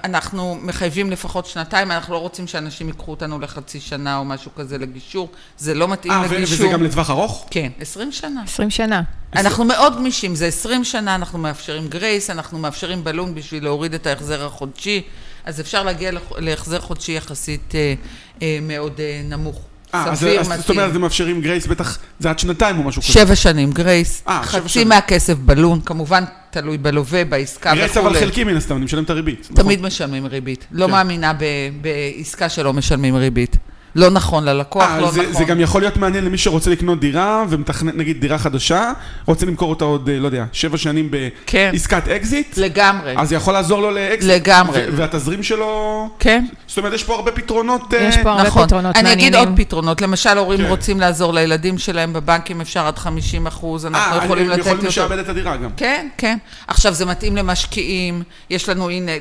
[0.05, 4.79] אנחנו מחייבים לפחות שנתיים, אנחנו לא רוצים שאנשים ייקחו אותנו לחצי שנה או משהו כזה
[4.79, 6.67] לגישור, זה לא מתאים אה, ו- לגישור.
[6.67, 7.47] וזה גם לטווח ארוך?
[7.51, 8.43] כן, 20 שנה.
[8.45, 9.03] 20 שנה.
[9.37, 14.07] אנחנו מאוד גמישים, זה 20 שנה, אנחנו מאפשרים grace, אנחנו מאפשרים בלון בשביל להוריד את
[14.07, 15.03] ההחזר החודשי,
[15.45, 17.95] אז אפשר להגיע להחזר חודשי יחסית אה,
[18.43, 19.70] אה, מאוד אה, נמוך.
[19.95, 20.79] אה, סביר, אז זאת מתאים.
[20.79, 23.13] אומרת, אתם מאפשרים grace, בטח, זה עד שנתיים או משהו כזה.
[23.13, 24.85] שבע שנים grace, אה, חצי.
[24.85, 28.21] מהכסף בלון, כמובן תלוי בלווה, בעסקה grace אבל וכולי.
[28.21, 29.49] חלקי מן הסתם, אני משלם את הריבית.
[29.51, 29.65] נכון?
[29.65, 30.67] תמיד משלמים ריבית.
[30.73, 30.93] לא כן.
[30.93, 31.45] מאמינה ב-
[31.81, 33.57] בעסקה שלא משלמים ריבית.
[33.95, 35.33] לא נכון ללקוח, אה, לא זה, נכון.
[35.33, 38.93] זה גם יכול להיות מעניין למי שרוצה לקנות דירה ומתכנן נגיד דירה חדשה,
[39.27, 41.11] רוצה למכור אותה עוד, אה, לא יודע, שבע שנים
[41.47, 41.69] כן.
[41.73, 43.15] בעסקת אקזיט, לגמרי.
[43.17, 44.31] אז זה יכול לעזור לו לאקזיט.
[44.31, 44.81] לגמרי.
[44.81, 46.09] ו- והתזרים שלו...
[46.19, 46.45] כן.
[46.67, 47.93] זאת אומרת, יש פה הרבה פתרונות...
[48.01, 48.67] יש אה, פה הרבה נכון.
[48.67, 49.49] פתרונות אני אגיד מעניינים.
[49.49, 50.01] עוד פתרונות.
[50.01, 50.67] למשל, הורים כן.
[50.67, 54.89] רוצים לעזור לילדים שלהם בבנקים, אפשר עד 50 אחוז, אנחנו אה, יכולים לתת יכולים יותר.
[54.89, 55.71] לשעבד את הדירה גם.
[55.77, 56.39] כן, כן.
[56.67, 58.23] עכשיו, זה מתאים למשקיעים.
[58.51, 59.13] יש לנו, הנה,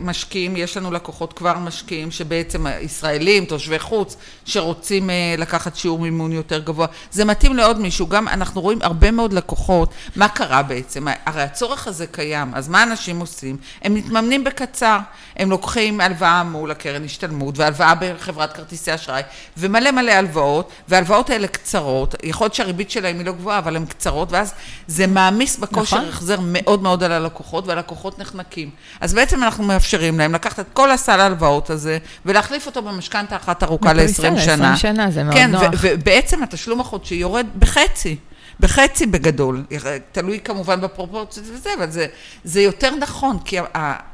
[0.00, 3.95] משקיעים, יש לנו לקוחות כבר משקיעים, שבעצם ישראלים, תושבי חוץ,
[4.44, 6.86] שרוצים אה, לקחת שיעור מימון יותר גבוה.
[7.10, 8.06] זה מתאים לעוד מישהו.
[8.06, 9.90] גם אנחנו רואים הרבה מאוד לקוחות.
[10.16, 11.06] מה קרה בעצם?
[11.26, 13.56] הרי הצורך הזה קיים, אז מה אנשים עושים?
[13.82, 14.98] הם מתממנים בקצר.
[15.36, 19.22] הם לוקחים הלוואה מול הקרן השתלמות, והלוואה בחברת כרטיסי אשראי,
[19.56, 22.14] ומלא מלא הלוואות, וההלוואות האלה קצרות.
[22.22, 24.52] יכול להיות שהריבית שלהם היא לא גבוהה, אבל הן קצרות, ואז
[24.86, 26.08] זה מעמיס בכושר נכון.
[26.08, 28.70] החזר מאוד מאוד על הלקוחות, והלקוחות נחנקים.
[29.00, 33.62] אז בעצם אנחנו מאפשרים להם לקחת את כל הסל ההלוואות הזה, ולהחליף אותו במשכנתה אחת
[33.62, 34.74] ארוכה בפריסה ל-20 ל- שנה.
[34.74, 35.62] 20 שנה, זה מאוד כן, נוח.
[35.62, 38.16] ו- ובעצם התשלום החודשי יורד בחצי.
[38.60, 39.64] בחצי בגדול,
[40.12, 42.06] תלוי כמובן בפרופורציות וזה, אבל זה,
[42.44, 43.56] זה יותר נכון, כי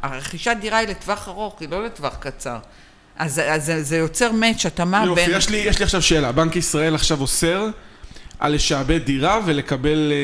[0.02, 2.58] הרכישת דירה היא לטווח ארוך, היא לא לטווח קצר.
[3.18, 5.36] אז, אז זה, זה יוצר מאץ', התאמה יופי, בין...
[5.36, 6.32] יש לי, יש לי עכשיו שאלה.
[6.32, 7.66] בנק ישראל עכשיו אוסר
[8.38, 10.16] על לשעבד דירה ולקבל אה,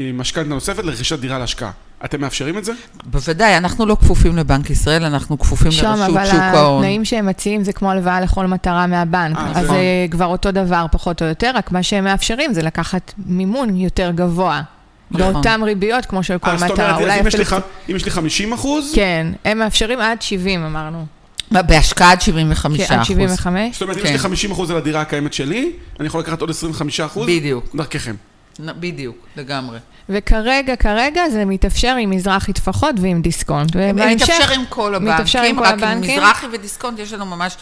[0.00, 1.70] אה, משכנתה נוספת לרכישת דירה להשקעה.
[2.04, 2.72] אתם מאפשרים את זה?
[3.04, 6.82] בוודאי, אנחנו לא כפופים לבנק ישראל, אנחנו כפופים שם, לרשות אבל שוק ההון.
[6.82, 9.36] התנאים שהם מציעים זה כמו הלוואה לכל מטרה מהבנק.
[9.36, 9.76] אה, אז נכון.
[9.76, 14.10] זה כבר אותו דבר, פחות או יותר, רק מה שהם מאפשרים זה לקחת מימון יותר
[14.14, 14.62] גבוה.
[15.10, 15.32] נכון.
[15.32, 16.84] באותן ריביות כמו של כל אה, זאת מטרה.
[16.84, 17.44] אומרת, אז אולי אם יש לי
[17.90, 21.06] אם יש לי 50 אחוז, כן, הם מאפשרים עד 70 אמרנו.
[21.50, 23.06] בהשקעה עד 75 כן, עד אחוז.
[23.06, 23.72] 75.
[23.72, 24.08] זאת אומרת, אם כן.
[24.08, 27.26] יש לי 50 אחוז על הדירה הקיימת שלי, אני יכול לקחת עוד 25 אחוז?
[27.26, 28.14] בדיוק, דרככם.
[28.60, 29.78] בדיוק, לגמרי.
[30.08, 33.70] וכרגע, כרגע זה מתאפשר עם מזרחי טפחות ועם דיסקונט.
[33.74, 34.28] ובהמשך...
[34.28, 36.00] מתאפשר עם כל מתאפשר עם הבנקים, רק עם.
[36.00, 37.56] מזרחי ודיסקונט יש לנו ממש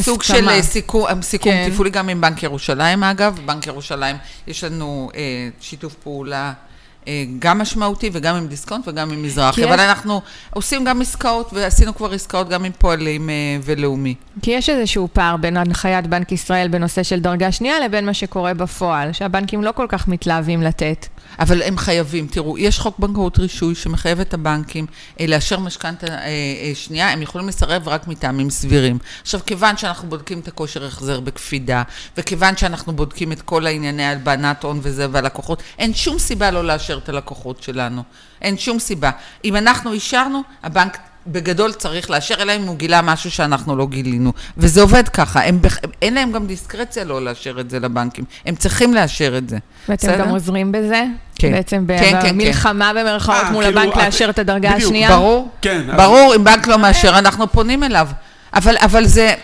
[0.00, 0.48] סוג של.
[0.48, 1.68] אה, סיכום, סיכום כן.
[1.70, 3.40] תפעולי גם עם בנק ירושלים אגב.
[3.44, 6.52] בנק ירושלים, יש לנו אה, שיתוף פעולה אה,
[7.38, 9.60] גם משמעותי וגם עם דיסקונט וגם עם מזרחי.
[9.60, 13.34] כי אבל יש- אנחנו עושים גם עסקאות, ועשינו כבר עסקאות גם עם פועלים אה,
[13.64, 14.14] ולאומי.
[14.42, 18.54] כי יש איזשהו פער בין הנחיית בנק ישראל בנושא של דרגה שנייה לבין מה שקורה
[18.54, 21.06] בפועל, שהבנקים לא כל כך מתלהבים לתת.
[21.38, 24.86] אבל הם חייבים, תראו, יש חוק בנקאות רישוי שמחייב את הבנקים
[25.20, 28.98] אה, לאשר משכנתה אה, אה, שנייה, הם יכולים לסרב רק מטעמים סבירים.
[29.22, 31.82] עכשיו, כיוון שאנחנו בודקים את הכושר החזר בקפידה,
[32.16, 36.91] וכיוון שאנחנו בודקים את כל הענייני הלבנת הון וזה, והלקוחות, אין שום סיבה לא לאשר
[36.98, 38.02] את הלקוחות שלנו.
[38.42, 39.10] אין שום סיבה.
[39.44, 40.98] אם אנחנו אישרנו, הבנק...
[41.26, 44.32] בגדול צריך לאשר, אלא אם הוא גילה משהו שאנחנו לא גילינו.
[44.56, 45.58] וזה עובד ככה, הם,
[46.02, 48.24] אין להם גם דיסקרציה לא לאשר את זה לבנקים.
[48.46, 49.58] הם צריכים לאשר את זה.
[49.88, 50.24] ואתם בסדר?
[50.24, 51.04] גם עוזרים בזה?
[51.34, 51.52] כן.
[51.52, 55.08] בעצם כן, כן, במלחמה במרכאות אה, מול כאילו, הבנק את- לאשר את הדרגה בדיוק, השנייה?
[55.16, 55.48] ברור.
[55.62, 55.82] כן.
[55.90, 58.08] אז- ברור, אם בנק לא מאשר, אנחנו פונים אליו.
[58.54, 59.34] אבל, אבל זה,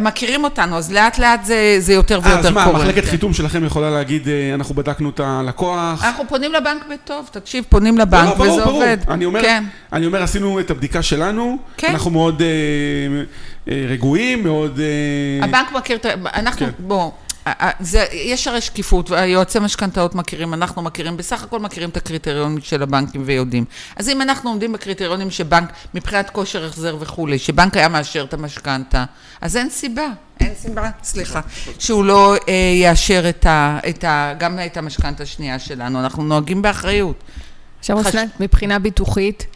[0.00, 2.78] מכירים אותנו, אז לאט לאט זה, זה יותר אה, ויותר אז מה, קורה.
[2.78, 3.10] מחלקת כן.
[3.10, 6.04] חיתום שלכם יכולה להגיד, אה, אנחנו בדקנו את הלקוח?
[6.04, 8.82] אנחנו פונים לבנק בטוב, תקשיב, פונים לבנק לא, לא, ברור, וזה ברור.
[8.82, 8.96] עובד.
[9.08, 9.64] אני אומר, כן.
[9.92, 11.88] אני אומר, עשינו את הבדיקה שלנו, כן.
[11.90, 12.46] אנחנו מאוד אה,
[13.72, 14.80] אה, רגועים, מאוד...
[14.80, 16.08] אה, הבנק מכיר את ה...
[16.34, 16.72] אנחנו, כן.
[16.78, 17.10] בוא, ה- ה-
[17.80, 22.82] זה, יש הרי שקיפות, והיועצי משכנתאות מכירים, אנחנו מכירים, בסך הכל מכירים את הקריטריונים של
[22.82, 23.64] הבנקים ויודעים.
[23.96, 29.04] אז אם אנחנו עומדים בקריטריונים שבנק, מבחינת כושר החזר וכולי, שבנק היה מאשר את המשכנתה,
[29.40, 30.06] אז אין סיבה,
[30.40, 31.40] אין סיבה, סליחה,
[31.78, 32.52] שהוא לא אה,
[32.82, 37.16] יאשר את ה, את ה, גם את המשכנתה השנייה שלנו, אנחנו נוהגים באחריות.
[37.78, 39.46] עכשיו חש- מבחינה ביטוחית,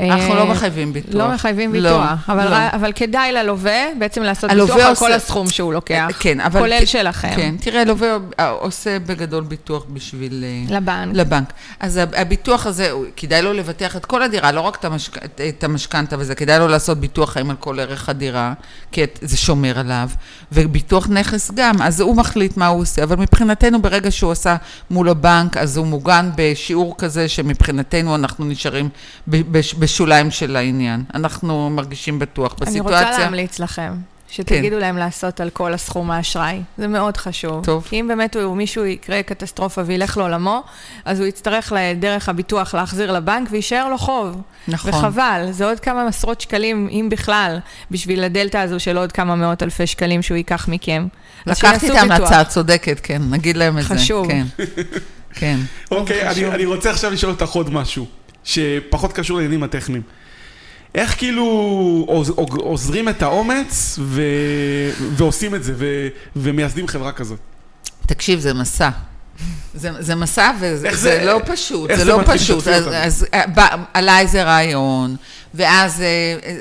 [0.00, 1.14] אנחנו אה, לא מחייבים ביטוח.
[1.14, 2.56] לא מחייבים לא, ביטוח, אבל, לא.
[2.72, 6.60] אבל כדאי ללווה בעצם לעשות ביטוח על עושה- כל הסכום שהוא לוקח, כן, אבל...
[6.60, 8.08] כולל שלכם, כן, תראה, לווה
[8.40, 10.44] אה, עושה בגדול ביטוח בשביל...
[10.70, 11.14] אה, לבנק.
[11.16, 11.52] לבנק.
[11.80, 14.84] אז הב- הביטוח הזה, כדאי לו לבטח את כל הדירה, לא רק
[15.48, 18.52] את המשכנתה וזה, כדאי לו לעשות ביטוח חיים על כל ערך הדירה,
[18.92, 20.08] כי זה שומר עליו,
[20.52, 24.56] וביטוח נכס גם, אז הוא מחליט מה הוא עושה, אבל מבחינתנו ברגע שהוא עשה
[24.90, 28.88] מול הבנק, אז הוא מוגן בשיעור כזה שמבחינתנו אנחנו נשארים
[29.28, 31.04] ב- בש- בשוליים של העניין.
[31.14, 33.08] אנחנו מרגישים בטוח אני בסיטואציה.
[33.08, 33.92] רוצה להמליץ לכם,
[34.28, 36.60] שתגידו להם לעשות על כל הסכום האשראי.
[36.78, 37.64] זה מאוד חשוב.
[37.64, 37.86] טוב.
[37.88, 40.62] כי אם באמת הוא, מישהו יקרה קטסטרופה וילך לעולמו,
[41.04, 44.40] אז הוא יצטרך דרך הביטוח להחזיר לבנק ויישאר לו חוב.
[44.68, 44.90] נכון.
[44.90, 47.58] וחבל, זה עוד כמה עשרות שקלים, אם בכלל,
[47.90, 51.06] בשביל הדלתא הזו של עוד כמה מאות אלפי שקלים שהוא ייקח מכם.
[51.46, 51.94] לקחתי את.
[51.94, 53.88] ההמלצה, צודקת, כן, נגיד להם את זה.
[53.94, 54.28] חשוב.
[54.28, 54.46] כן,
[55.34, 55.56] כן.
[55.90, 56.44] אוקיי, אני, חשוב.
[56.44, 58.06] אני רוצה עכשיו לשאול אותך עוד משהו,
[58.50, 60.02] שפחות קשור לעניינים הטכניים.
[60.94, 61.44] איך כאילו
[62.08, 64.22] עוז, עוז- עוזרים את האומץ ו,
[65.16, 67.38] ועושים את זה ו, ומייסדים חברה כזאת?
[68.06, 68.90] תקשיב, זה מסע.
[69.74, 72.20] זה, זה מסע וזה זה, זה- לא פשוט, זה זה לא?
[72.26, 72.66] פשוט.
[72.68, 72.94] אז, אותנו.
[72.96, 75.16] אז אה, בא, עלה איזה רעיון,
[75.54, 76.06] ואז אה,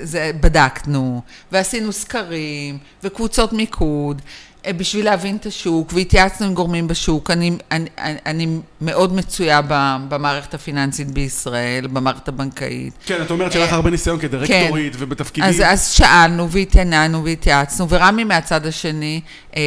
[0.04, 1.22] זה, בדקנו,
[1.52, 4.22] ועשינו סקרים, וקבוצות מיקוד,
[4.68, 7.32] בשביל להבין את השוק, והתייעצנו עם גורמים בשוק.
[7.32, 7.90] אני, אני,
[8.26, 8.48] אני,
[8.82, 9.62] מאוד מצויה
[10.10, 12.94] במערכת הפיננסית בישראל, במערכת הבנקאית.
[13.06, 15.50] כן, את אומרת שהיה לך הרבה ניסיון כדירקטורית ובתפקידים.
[15.50, 19.22] אז, אז שאלנו והתעניינו והתייעצנו, ורמי מהצד השני
[19.56, 19.62] אה,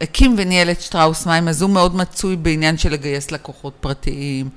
[0.00, 4.50] הקים וניהל את שטראוס מים, אז הוא מאוד מצוי בעניין של לגייס לקוחות פרטיים, אה,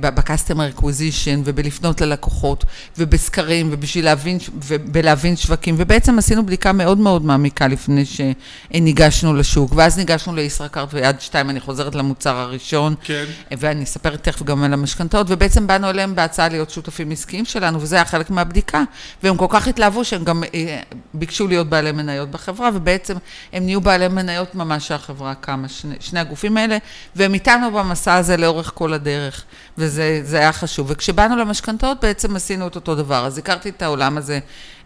[0.00, 2.64] ב-customer acquisition ובלפנות ללקוחות,
[2.98, 9.98] ובסקרים, ובשביל להבין, ובלהבין שווקים, ובעצם עשינו בדיקה מאוד מאוד מעמיקה לפני שניגשנו לשוק, ואז
[9.98, 12.94] ניגשנו לישראכרט ויד שתיים, אני חוזרת למוצר הראשון.
[13.04, 13.24] כן.
[13.58, 17.96] ואני אספר תכף גם על המשכנתאות, ובעצם באנו אליהם בהצעה להיות שותפים עסקיים שלנו, וזה
[17.96, 18.82] היה חלק מהבדיקה,
[19.22, 20.80] והם כל כך התלהבו שהם גם אה,
[21.14, 23.16] ביקשו להיות בעלי מניות בחברה, ובעצם
[23.52, 26.78] הם נהיו בעלי מניות ממש שהחברה קמה, שני, שני הגופים האלה,
[27.16, 29.44] והם איתנו במסע הזה לאורך כל הדרך,
[29.78, 30.86] וזה זה היה חשוב.
[30.90, 34.38] וכשבאנו למשכנתאות בעצם עשינו את אותו דבר, אז הכרתי את העולם הזה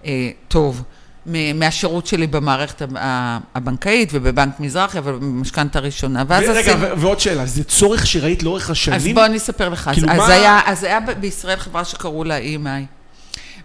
[0.04, 0.82] אה, טוב.
[1.54, 2.82] מהשירות שלי במערכת
[3.54, 6.22] הבנקאית ובבנק מזרחי, אבל במשכנתה ראשונה.
[6.28, 8.96] ואז רגע, עשינו- ועוד שאלה, זה צורך שראית לאורך השנים?
[8.96, 9.90] אז בוא אני אספר לך.
[9.92, 12.84] כאילו, אז, מה- אז, היה, אז היה בישראל חברה שקראו לה EMI.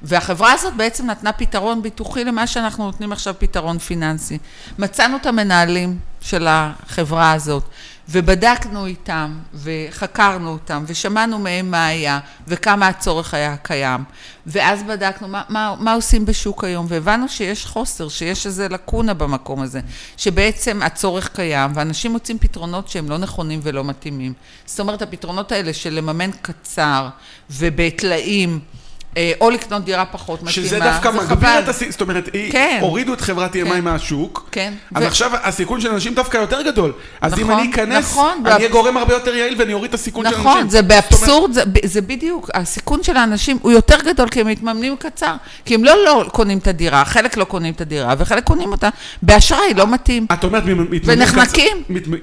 [0.01, 4.37] והחברה הזאת בעצם נתנה פתרון ביטוחי למה שאנחנו נותנים עכשיו פתרון פיננסי.
[4.79, 7.63] מצאנו את המנהלים של החברה הזאת,
[8.09, 14.03] ובדקנו איתם, וחקרנו אותם, ושמענו מהם מה היה, וכמה הצורך היה קיים.
[14.45, 19.61] ואז בדקנו מה, מה, מה עושים בשוק היום, והבנו שיש חוסר, שיש איזו לקונה במקום
[19.61, 19.79] הזה,
[20.17, 24.33] שבעצם הצורך קיים, ואנשים מוצאים פתרונות שהם לא נכונים ולא מתאימים.
[24.65, 27.09] זאת אומרת, הפתרונות האלה של לממן קצר,
[27.49, 28.59] ובטלאים,
[29.41, 31.59] או לקנות דירה פחות מתאימה, שזה דווקא מגביר.
[31.59, 32.77] את הסיכון, זאת אומרת, כן.
[32.81, 33.81] הורידו את חברת EMI כן.
[33.83, 34.73] מהשוק, כן.
[34.95, 36.93] אז ו- עכשיו הסיכון של אנשים דווקא יותר גדול.
[37.21, 39.95] אז אם נכון, אני אכנס, נכון, אני אהיה גורם הרבה יותר יעיל ואני אוריד את
[39.95, 40.49] הסיכון של אנשים.
[40.51, 44.41] נכון, זה זאת אומרת, באבסורד, זה, זה בדיוק, הסיכון של האנשים הוא יותר גדול כי
[44.41, 45.35] הם מתממנים קצר.
[45.65, 48.89] כי הם לא לא קונים את הדירה, חלק לא קונים את הדירה, וחלק קונים אותה
[49.21, 50.25] באשראי, לא מתאים.
[50.33, 50.63] את אומרת.
[50.63, 51.51] קצר-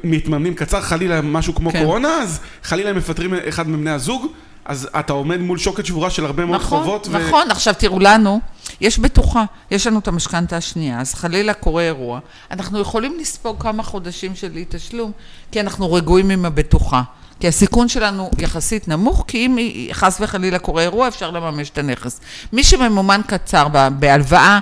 [0.05, 1.83] מתממנים קצר, חלילה משהו כמו כן.
[1.83, 4.27] קורונה, אז חלילה הם מפטרים אחד מבני הזוג,
[4.65, 7.09] אז אתה עומד מול שוקת שבורה של הרבה מאוד נכון, חובות.
[7.11, 8.41] ו- נכון, עכשיו תראו לנו,
[8.81, 12.21] יש בטוחה, יש לנו את המשכנתה השנייה, אז חלילה קורה אירוע,
[12.51, 15.13] אנחנו יכולים לספוג כמה חודשים של אי תשלום,
[15.53, 17.03] כי אנחנו רגועים עם הבטוחה.
[17.41, 19.59] כי הסיכון שלנו יחסית נמוך, כי אם
[19.93, 22.21] חס וחלילה קורה אירוע, אפשר לממש את הנכס.
[22.53, 23.67] מי שממומן קצר
[23.99, 24.59] בהלוואה,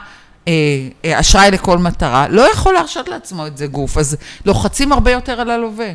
[0.48, 0.52] אה,
[1.04, 5.40] אה, אשראי לכל מטרה, לא יכול להרשות לעצמו את זה גוף, אז לוחצים הרבה יותר
[5.40, 5.90] על הלווה.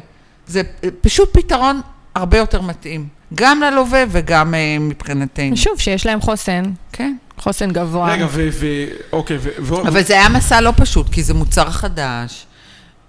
[0.48, 1.82] זה אה, פשוט פתרון
[2.16, 5.58] הרבה יותר מתאים, גם ללווה וגם אה, מבחינתנו.
[5.58, 7.16] שוב, שיש להם חוסן, כן.
[7.38, 8.14] חוסן גבוה.
[8.14, 8.50] רגע, ו...
[8.52, 9.50] ו- אוקיי, ו...
[9.60, 12.46] ו- אבל זה היה מסע לא פשוט, כי זה מוצר חדש,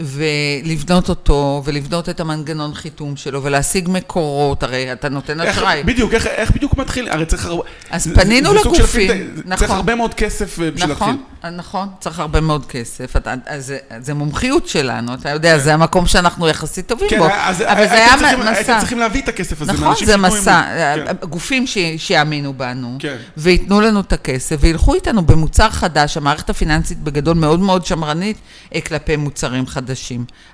[0.01, 5.83] ולבנות אותו, ולבנות את המנגנון חיתום שלו, ולהשיג מקורות, הרי אתה נותן אשראי.
[5.83, 7.09] בדיוק, איך- איך בדיוק מתחיל?
[7.09, 7.63] הרי צריך הרבה...
[7.91, 9.57] אז זה- פנינו זה של לגופים, פינטק, נכון.
[9.59, 11.09] צריך הרבה מאוד כסף אה, בשביל להתחיל.
[11.43, 13.17] נכון, נכון, צריך הרבה מאוד כסף.
[13.17, 17.27] אתה, אז זה, זה מומחיות שלנו, אתה יודע, זה המקום שאנחנו יחסית טובים כן, בו.
[17.31, 18.51] אז אבל זה היה צריכים- מסע.
[18.51, 20.63] הייתם צריכים להביא את הכסף הזה נכון, זה מסע.
[21.07, 21.27] כן.
[21.29, 23.17] גופים ש- שיאמינו בנו, כן.
[23.37, 26.17] וייתנו לנו את הכסף, וילכו איתנו במוצר חדש.
[26.17, 28.37] המערכת הפיננסית בגדול מאוד מאוד שמרנית
[28.75, 29.84] אה, כלפי מוצרים חדשים.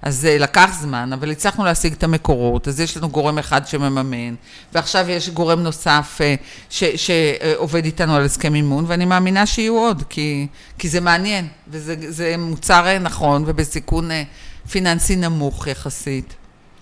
[0.03, 4.35] אז זה לקח זמן, אבל הצלחנו להשיג את המקורות, אז יש לנו גורם אחד שמממן,
[4.75, 6.35] ועכשיו יש גורם נוסף אה,
[6.71, 10.47] ש- שעובד איתנו על הסכם מימון, ואני מאמינה שיהיו עוד, כי,
[10.79, 14.23] כי זה מעניין, וזה זה מוצר אה, נכון ובסיכון אה,
[14.71, 16.35] פיננסי נמוך יחסית.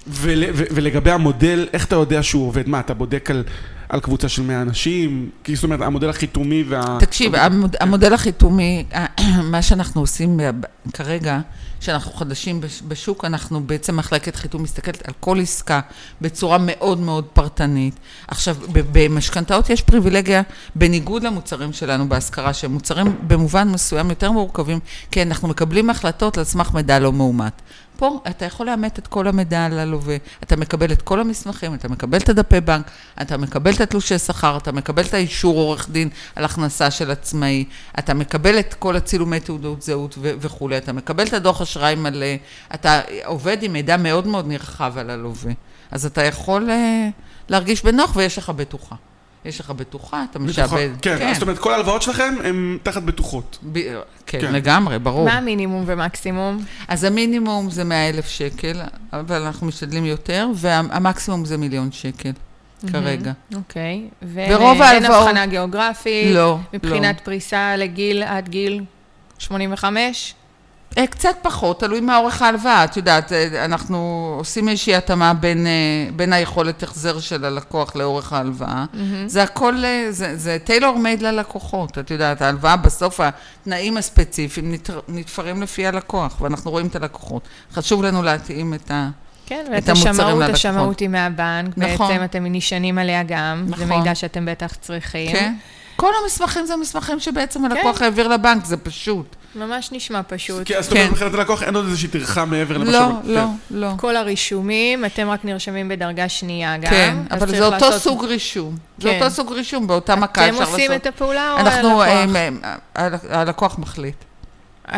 [0.07, 2.69] ול, ו, ולגבי המודל, איך אתה יודע שהוא עובד?
[2.69, 3.45] מה, אתה בודק על...
[3.89, 5.31] על קבוצה של 100 אנשים?
[5.45, 6.99] כי זאת אומרת, המודל החיתומי וה...
[7.01, 8.85] תקשיב, המוד, המודל החיתומי,
[9.53, 10.41] מה שאנחנו עושים
[10.93, 11.41] כרגע,
[11.81, 15.81] שאנחנו חדשים בשוק, אנחנו בעצם מחלקת חיתום מסתכלת על כל עסקה
[16.21, 17.95] בצורה מאוד מאוד פרטנית.
[18.29, 18.57] עכשיו,
[18.93, 20.43] במשכנתאות יש פריבילגיה,
[20.75, 26.45] בניגוד למוצרים שלנו בהשכרה, שהם מוצרים במובן מסוים יותר מורכבים, כי אנחנו מקבלים החלטות על
[26.45, 27.62] סמך מידע לא מאומת.
[27.99, 31.89] פה אתה יכול לאמת את כל המידע על הלווה, אתה מקבל את כל המסמכים, אתה
[31.89, 32.91] מקבל את הדפי בנק,
[33.23, 37.65] אתה מקבל את התלושי שכר, אתה מקבל את האישור עורך דין על הכנסה של עצמאי,
[37.99, 42.27] אתה מקבל את כל הצילומי תעודות זהות וכולי, אתה מקבל את הדוח אשראי מלא,
[42.75, 45.53] אתה עובד עם מידע מאוד מאוד נרחב על הלווה.
[45.91, 46.73] אז אתה יכול uh,
[47.49, 48.97] להרגיש בנוח ויש לך בטוחה.
[49.44, 50.88] יש לך בטוחה, אתה משעבד.
[51.03, 53.59] כן, כן, זאת אומרת, כל ההלוואות שלכם הן תחת בטוחות.
[53.72, 53.79] ב...
[54.27, 55.24] כן, כן, לגמרי, ברור.
[55.24, 56.64] מה המינימום ומקסימום?
[56.88, 58.81] אז המינימום זה 100 אלף שקל,
[59.12, 62.31] אבל אנחנו משתדלים יותר, והמקסימום זה מיליון שקל.
[62.92, 63.33] כרגע.
[63.55, 64.09] אוקיי.
[64.35, 64.88] ורוב ההלוואות...
[64.92, 66.27] אין הבחנה גיאוגרפית?
[66.27, 66.59] לא, לא.
[66.72, 68.85] מבחינת פריסה לגיל עד גיל
[69.38, 70.35] 85?
[70.98, 72.85] אה, קצת פחות, תלוי מה אורך ההלוואה.
[72.85, 75.72] את יודעת, אה, אנחנו עושים איזושהי התאמה בין, אה,
[76.16, 78.85] בין היכולת החזר של הלקוח לאורך ההלוואה.
[78.92, 78.96] Mm-hmm.
[79.27, 79.74] זה הכל,
[80.11, 81.98] זה, זה טיילור מייד ללקוחות.
[81.98, 84.74] את יודעת, ההלוואה בסוף, התנאים הספציפיים
[85.09, 87.48] נתפרים לפי הלקוח, ואנחנו רואים את הלקוחות.
[87.72, 89.09] חשוב לנו להתאים את ה...
[89.46, 91.79] כן, ואת השמאות, השמאות היא מהבנק.
[91.79, 92.09] נכון.
[92.09, 93.64] בעצם אתם נשענים עליה גם.
[93.68, 93.87] נכון.
[93.87, 95.33] זה מידע שאתם בטח צריכים.
[95.33, 95.55] כן.
[95.96, 98.05] כל המסמכים זה מסמכים שבעצם הלקוח כן.
[98.05, 99.37] העביר לבנק, זה פשוט.
[99.55, 100.67] ממש נשמע פשוט.
[100.67, 101.13] כי זאת אומרת, כן.
[101.13, 103.91] מבחינת הלקוח אין עוד איזושהי טרחה מעבר למה לא, לא, לא.
[103.97, 106.91] כל הרישומים, אתם רק נרשמים בדרגה שנייה גם.
[106.91, 107.93] כן, אבל זה אותו.
[107.93, 108.77] סוג רישום.
[109.01, 109.09] כן.
[109.09, 110.75] זה אותו סוג רישום, באותה מכה אפשר לעשות.
[110.75, 112.37] אתם עושים את הפעולה או אנחנו, הלקוח?
[112.97, 114.17] אה, הלקוח מחליט.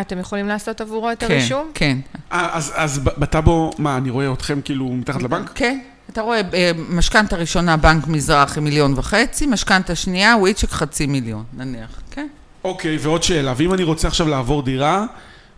[0.01, 1.71] אתם יכולים לעשות עבורו את כן, הרישום?
[1.75, 2.19] כן, כן.
[2.31, 5.51] אז, אז בטאבו, מה, אני רואה אתכם כאילו מתחת לבנק?
[5.55, 5.79] כן.
[6.11, 12.01] אתה רואה, אה, משכנתה ראשונה, בנק מזרחי, מיליון וחצי, משכנתה שנייה, וויצ'ק חצי מיליון, נניח,
[12.11, 12.27] כן?
[12.64, 15.05] אוקיי, ועוד שאלה, ואם אני רוצה עכשיו לעבור דירה...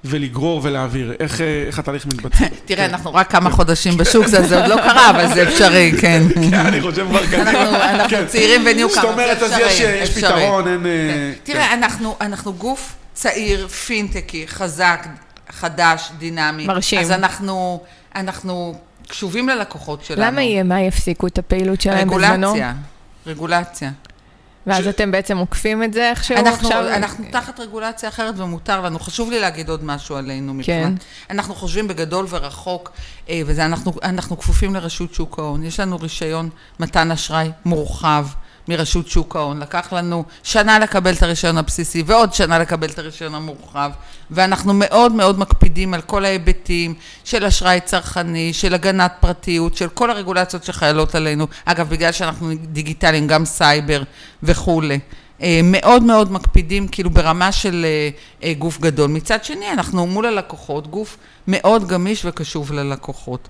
[0.04, 2.44] ולגרור ולהעביר, איך, אה, איך התהליך מתבצע?
[2.64, 6.22] תראה, אנחנו רק כמה חודשים בשוק, זה עוד לא קרה, אבל זה אפשרי, כן.
[6.50, 7.90] כן, אני חושב כבר קדימה.
[7.90, 8.26] אנחנו כן.
[8.26, 10.86] צעירים וניו קאמר, זאת אומרת, אז יש פתרון, אין...
[10.86, 11.52] אה, כן.
[11.52, 11.74] תראה,
[12.20, 15.06] אנחנו גוף צעיר, פינטקי, חזק,
[15.50, 16.66] חדש, דינמי.
[16.66, 16.98] מרשים.
[16.98, 17.10] אז
[18.14, 18.74] אנחנו
[19.08, 20.22] קשובים ללקוחות שלנו.
[20.22, 22.48] למה EMI יפסיקו את הפעילות שלהם בזמנו?
[22.48, 22.72] רגולציה,
[23.26, 23.90] רגולציה.
[24.66, 24.86] ואז ש...
[24.86, 26.88] אתם בעצם עוקפים את זה איכשהו אנחנו, עכשיו?
[26.88, 28.98] אנחנו תחת רגולציה אחרת ומותר לנו.
[28.98, 30.98] חשוב לי להגיד עוד משהו עלינו מבחינת...
[30.98, 31.34] כן.
[31.34, 32.92] אנחנו חושבים בגדול ורחוק,
[33.28, 35.64] אה, וזה אנחנו, אנחנו כפופים לרשות שוק ההון.
[35.64, 36.48] יש לנו רישיון
[36.80, 38.26] מתן אשראי מורחב.
[38.68, 39.60] מרשות שוק ההון.
[39.60, 43.90] לקח לנו שנה לקבל את הרישיון הבסיסי ועוד שנה לקבל את הרישיון המורחב,
[44.30, 46.94] ואנחנו מאוד מאוד מקפידים על כל ההיבטים
[47.24, 51.46] של אשראי צרכני, של הגנת פרטיות, של כל הרגולציות שחיילות עלינו.
[51.64, 54.02] אגב, בגלל שאנחנו דיגיטליים, גם סייבר
[54.42, 54.98] וכולי.
[55.42, 58.08] אה, מאוד מאוד מקפידים, כאילו ברמה של אה,
[58.48, 59.10] אה, גוף גדול.
[59.10, 61.16] מצד שני, אנחנו מול הלקוחות, גוף
[61.48, 63.48] מאוד גמיש וקשוב ללקוחות.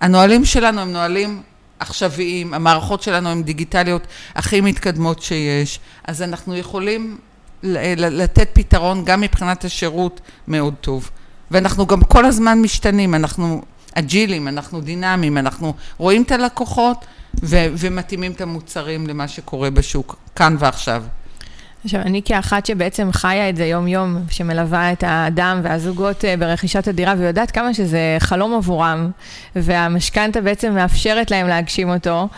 [0.00, 1.42] הנהלים שלנו הם נהלים
[1.80, 7.18] עכשוויים, המערכות שלנו הן דיגיטליות הכי מתקדמות שיש, אז אנחנו יכולים
[7.62, 11.10] לתת פתרון גם מבחינת השירות מאוד טוב.
[11.50, 13.62] ואנחנו גם כל הזמן משתנים, אנחנו
[13.94, 17.06] אג'ילים, אנחנו דינמיים, אנחנו רואים את הלקוחות
[17.42, 21.04] ו- ומתאימים את המוצרים למה שקורה בשוק, כאן ועכשיו.
[21.84, 27.14] עכשיו, אני כאחת שבעצם חיה את זה יום-יום, שמלווה את האדם והזוגות אה, ברכישת הדירה,
[27.18, 29.10] ויודעת כמה שזה חלום עבורם,
[29.56, 32.28] והמשכנתה בעצם מאפשרת להם להגשים אותו,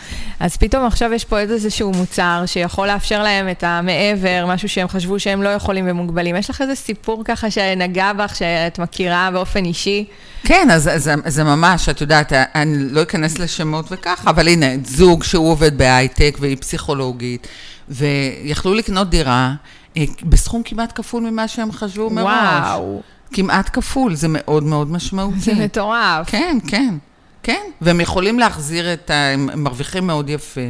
[0.40, 5.20] אז פתאום עכשיו יש פה איזשהו מוצר שיכול לאפשר להם את המעבר, משהו שהם חשבו
[5.20, 6.36] שהם לא יכולים ומוגבלים.
[6.36, 10.04] יש לך איזה סיפור ככה שנגע בך, שאת מכירה באופן אישי?
[10.44, 15.24] כן, אז זה, זה ממש, את יודעת, אני לא אכנס לשמות וככה, אבל הנה, זוג
[15.24, 17.48] שהוא עובד בהייטק והיא פסיכולוגית.
[17.92, 19.54] ויכלו לקנות דירה
[19.96, 22.26] אה, בסכום כמעט כפול ממה שהם חשבו מראש.
[22.26, 23.02] וואו.
[23.32, 25.38] כמעט כפול, זה מאוד מאוד משמעותי.
[25.38, 26.30] זה מטורף.
[26.30, 26.94] כן, כן.
[27.42, 29.14] כן, והם יכולים להחזיר את ה...
[29.14, 30.60] הם מרוויחים מאוד יפה.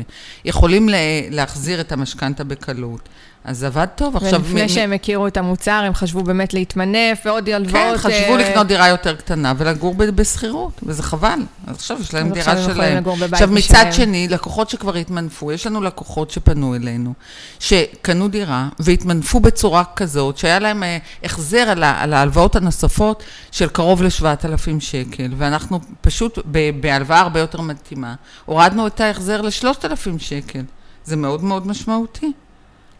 [0.45, 0.89] יכולים
[1.31, 3.09] להחזיר את המשכנתה בקלות.
[3.45, 4.17] אז זה עבד טוב.
[4.17, 4.41] עכשיו...
[4.41, 4.69] ולפני מ...
[4.69, 7.93] שהם הכירו את המוצר, הם חשבו באמת להתמנף ועוד הלוואות.
[7.93, 8.41] כן, חשבו uh...
[8.41, 11.39] לקנות דירה יותר קטנה ולגור בשכירות, וזה חבל.
[11.67, 13.05] אז עכשיו יש להם דירה שלהם.
[13.33, 13.85] עכשיו, מצד.
[13.93, 17.13] שני, לקוחות שכבר התמנפו, יש לנו לקוחות שפנו אלינו,
[17.61, 24.03] שקנו דירה והתמנפו בצורה כזאת, שהיה להם uh, החזר על, על ההלוואות הנוספות של קרוב
[24.03, 26.39] ל-7,000 שקל, ואנחנו פשוט,
[26.81, 30.63] בהלוואה הרבה יותר מתאימה, הורדנו את ההחזר ל-3,000 שקל.
[31.05, 32.33] זה מאוד מאוד משמעותי.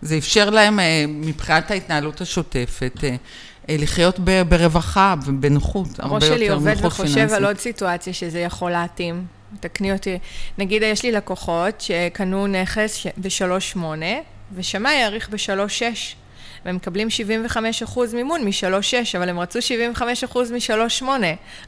[0.03, 3.17] זה אפשר להם אה, מבחינת ההתנהלות השוטפת אה,
[3.69, 6.39] אה, לחיות ברווחה ובנוחות, הרבה יותר נוחות פיננסית.
[6.39, 9.27] ראש שלי עובד וחושב על עוד סיטואציה שזה יכול להתאים.
[9.61, 10.19] תקני אותי.
[10.59, 13.79] נגיד, יש לי לקוחות שקנו נכס ש- ב-3.8,
[14.55, 15.83] ושמאי יעריך ב-3.6.
[16.67, 17.09] והם מקבלים
[17.85, 18.55] 75% מימון מ-3.6,
[19.19, 20.03] אבל הם רצו 75%
[20.53, 21.05] מ-3.8.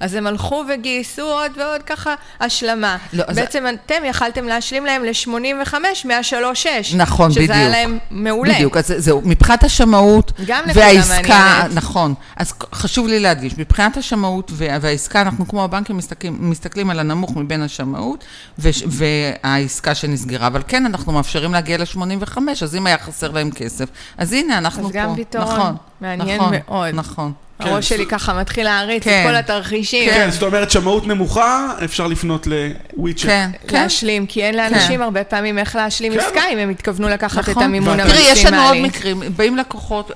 [0.00, 2.96] אז הם הלכו וגייסו עוד ועוד ככה השלמה.
[3.12, 5.74] לא, אז- בעצם אתם יכלתם להשלים להם ל-85
[6.04, 6.66] מה-3.6.
[6.96, 7.56] נכון, שזה בדיוק.
[7.56, 8.54] היה להם מעולה.
[8.54, 10.32] בדיוק, אז זהו, מבחינת השמאות
[10.74, 11.74] והעסקה, מעניינת.
[11.74, 16.98] נכון, אז חשוב לי להדגיש, מבחינת השמאות וה- והעסקה, אנחנו כמו הבנקים מסתכלים, מסתכלים על
[16.98, 18.24] הנמוך מבין השמאות
[18.58, 23.88] וש- והעסקה שנסגרה, אבל כן, אנחנו מאפשרים להגיע ל-85, אז אם היה חסר להם כסף,
[24.18, 24.98] אז הנה, אנחנו אז פה.
[24.98, 26.94] גם פתרון נכון, מעניין נכון, מאוד.
[26.94, 27.32] נכון.
[27.58, 29.22] כן, הראש שלי ככה מתחיל להריץ כן.
[29.22, 30.10] את כל התרחישים.
[30.10, 33.26] כן, זאת אומרת שמאות נמוכה, אפשר לפנות לוויצ'ק.
[33.26, 33.82] כן, כן.
[33.82, 36.18] להשלים, כי אין לאנשים הרבה פעמים איך להשלים כן.
[36.20, 37.62] עסקה אם הם התכוונו לקחת את נכון.
[37.62, 38.24] המימון ואתה- המקסימלי.
[38.24, 40.10] תראי, יש לנו עוד מקרים, באים לקוחות,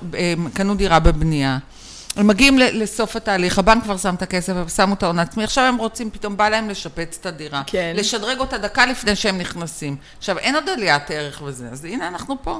[0.53, 1.57] קנו דירה בבנייה,
[2.15, 5.43] הם מגיעים ל- לסוף התהליך, הבנק כבר שם את הכסף, הם שמו את ההון העצמי,
[5.43, 7.61] עכשיו הם רוצים, פתאום בא להם לשפץ את הדירה.
[7.67, 7.93] כן.
[7.95, 9.95] לשדרג אותה דקה לפני שהם נכנסים.
[10.17, 12.59] עכשיו, אין עוד עליית ערך וזה, אז הנה אנחנו פה.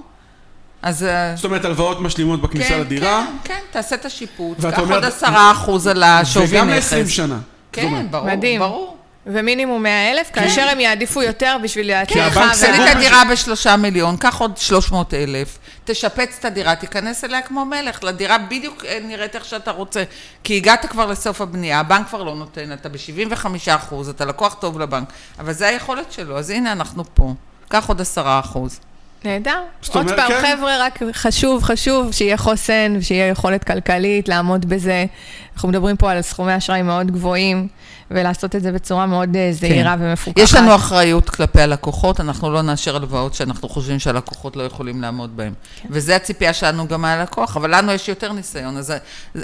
[0.82, 1.03] אז...
[1.03, 4.80] אה, זאת אומרת, הלוואות משלימות בכניסה כן, לדירה, כן, כן, תעשה את השיפוץ, ואת קח
[4.80, 6.53] אומרת- עוד עשרה אחוז על השווי נכס.
[6.53, 7.39] וגם ל-20 שנה.
[7.71, 8.59] כן, אומרת, ברור, מדהים.
[8.59, 8.95] ברור.
[9.25, 12.25] ומינימום 100 אלף, כאשר הם יעדיפו יותר בשביל כי להצליחה.
[12.41, 12.71] הבנק סגור.
[12.75, 17.65] קנית מה דירה בשלושה מיליון, קח עוד 300 אלף, תשפץ את הדירה, תיכנס אליה כמו
[17.65, 20.03] מלך, לדירה בדיוק אה, נראית איך שאתה רוצה.
[20.43, 24.80] כי הגעת כבר לסוף הבנייה, הבנק כבר לא נותן, אתה ב-75 אחוז, אתה לקוח טוב
[24.80, 25.07] לבנק,
[25.39, 27.34] אבל זה היכולת שלו, אז הנה אנחנו פה.
[27.67, 28.80] קח עוד 10 אחוז.
[29.26, 29.61] נהדר.
[29.93, 30.55] עוד פעם, כן.
[30.57, 35.05] חבר'ה, רק חשוב, חשוב שיהיה חוסן, שיהיה יכולת כלכלית, לעמוד בזה.
[35.53, 37.67] אנחנו מדברים פה על סכומי אשראי מאוד גבוהים,
[38.11, 40.38] ולעשות את זה בצורה מאוד אה, זהירה ומפוקחת.
[40.38, 40.43] כן.
[40.43, 45.38] יש לנו אחריות כלפי הלקוחות, אנחנו לא נאשר הלוואות שאנחנו חושבים שהלקוחות לא יכולים לעמוד
[45.38, 45.53] בהן.
[45.82, 45.88] כן.
[45.91, 48.93] וזה הציפייה שלנו גם מהלקוח, אבל לנו יש יותר ניסיון, אז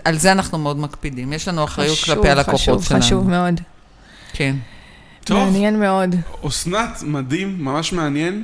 [0.05, 1.34] על זה אנחנו מאוד מקפידים.
[1.34, 3.01] יש לנו אחריות חשוב, כלפי הלקוחות חשוב, שלנו.
[3.01, 3.61] חשוב מאוד.
[4.34, 4.55] כן.
[5.23, 6.15] טוב, מעניין מאוד.
[6.47, 8.43] אסנת, מדהים, ממש מעניין.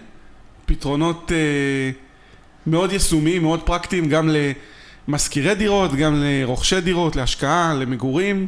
[0.71, 1.91] פתרונות אה,
[2.67, 4.29] מאוד יישומיים, מאוד פרקטיים, גם
[5.07, 8.47] למשכירי דירות, גם לרוכשי דירות, להשקעה, למגורים.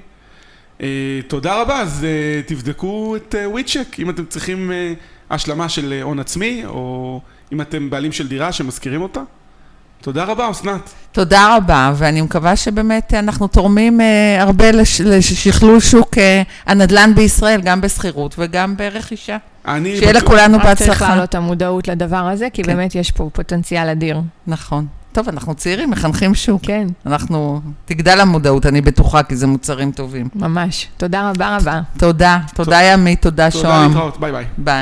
[0.81, 4.71] אה, תודה רבה, אז אה, תבדקו את וויצ'ק, אם אתם צריכים
[5.29, 7.21] השלמה של הון עצמי, או
[7.53, 9.23] אם אתם בעלים של דירה שמשכירים אותה.
[10.03, 10.89] תודה רבה, אסנת.
[11.11, 17.61] תודה רבה, ואני מקווה שבאמת אנחנו תורמים אה, הרבה לש, לשכלול שוק אה, הנדל"ן בישראל,
[17.61, 19.37] גם בשכירות וגם ברכישה.
[19.67, 21.07] אני שיהיה בטוח- לכולנו רק צריך בהצלחה.
[21.07, 22.73] להעלות את המודעות לדבר הזה, כי כן.
[22.75, 24.21] באמת יש פה פוטנציאל אדיר.
[24.47, 24.85] נכון.
[25.11, 26.61] טוב, אנחנו צעירים, מחנכים שוק.
[26.65, 30.27] כן, אנחנו, תגדל המודעות, אני בטוחה, כי זה מוצרים טובים.
[30.35, 30.87] ממש.
[30.97, 31.81] תודה רבה רבה.
[31.97, 33.87] תודה, תודה ימית, תודה תודה, שוהם.
[33.91, 34.45] להתראות, ביי ביי.
[34.57, 34.71] ביי.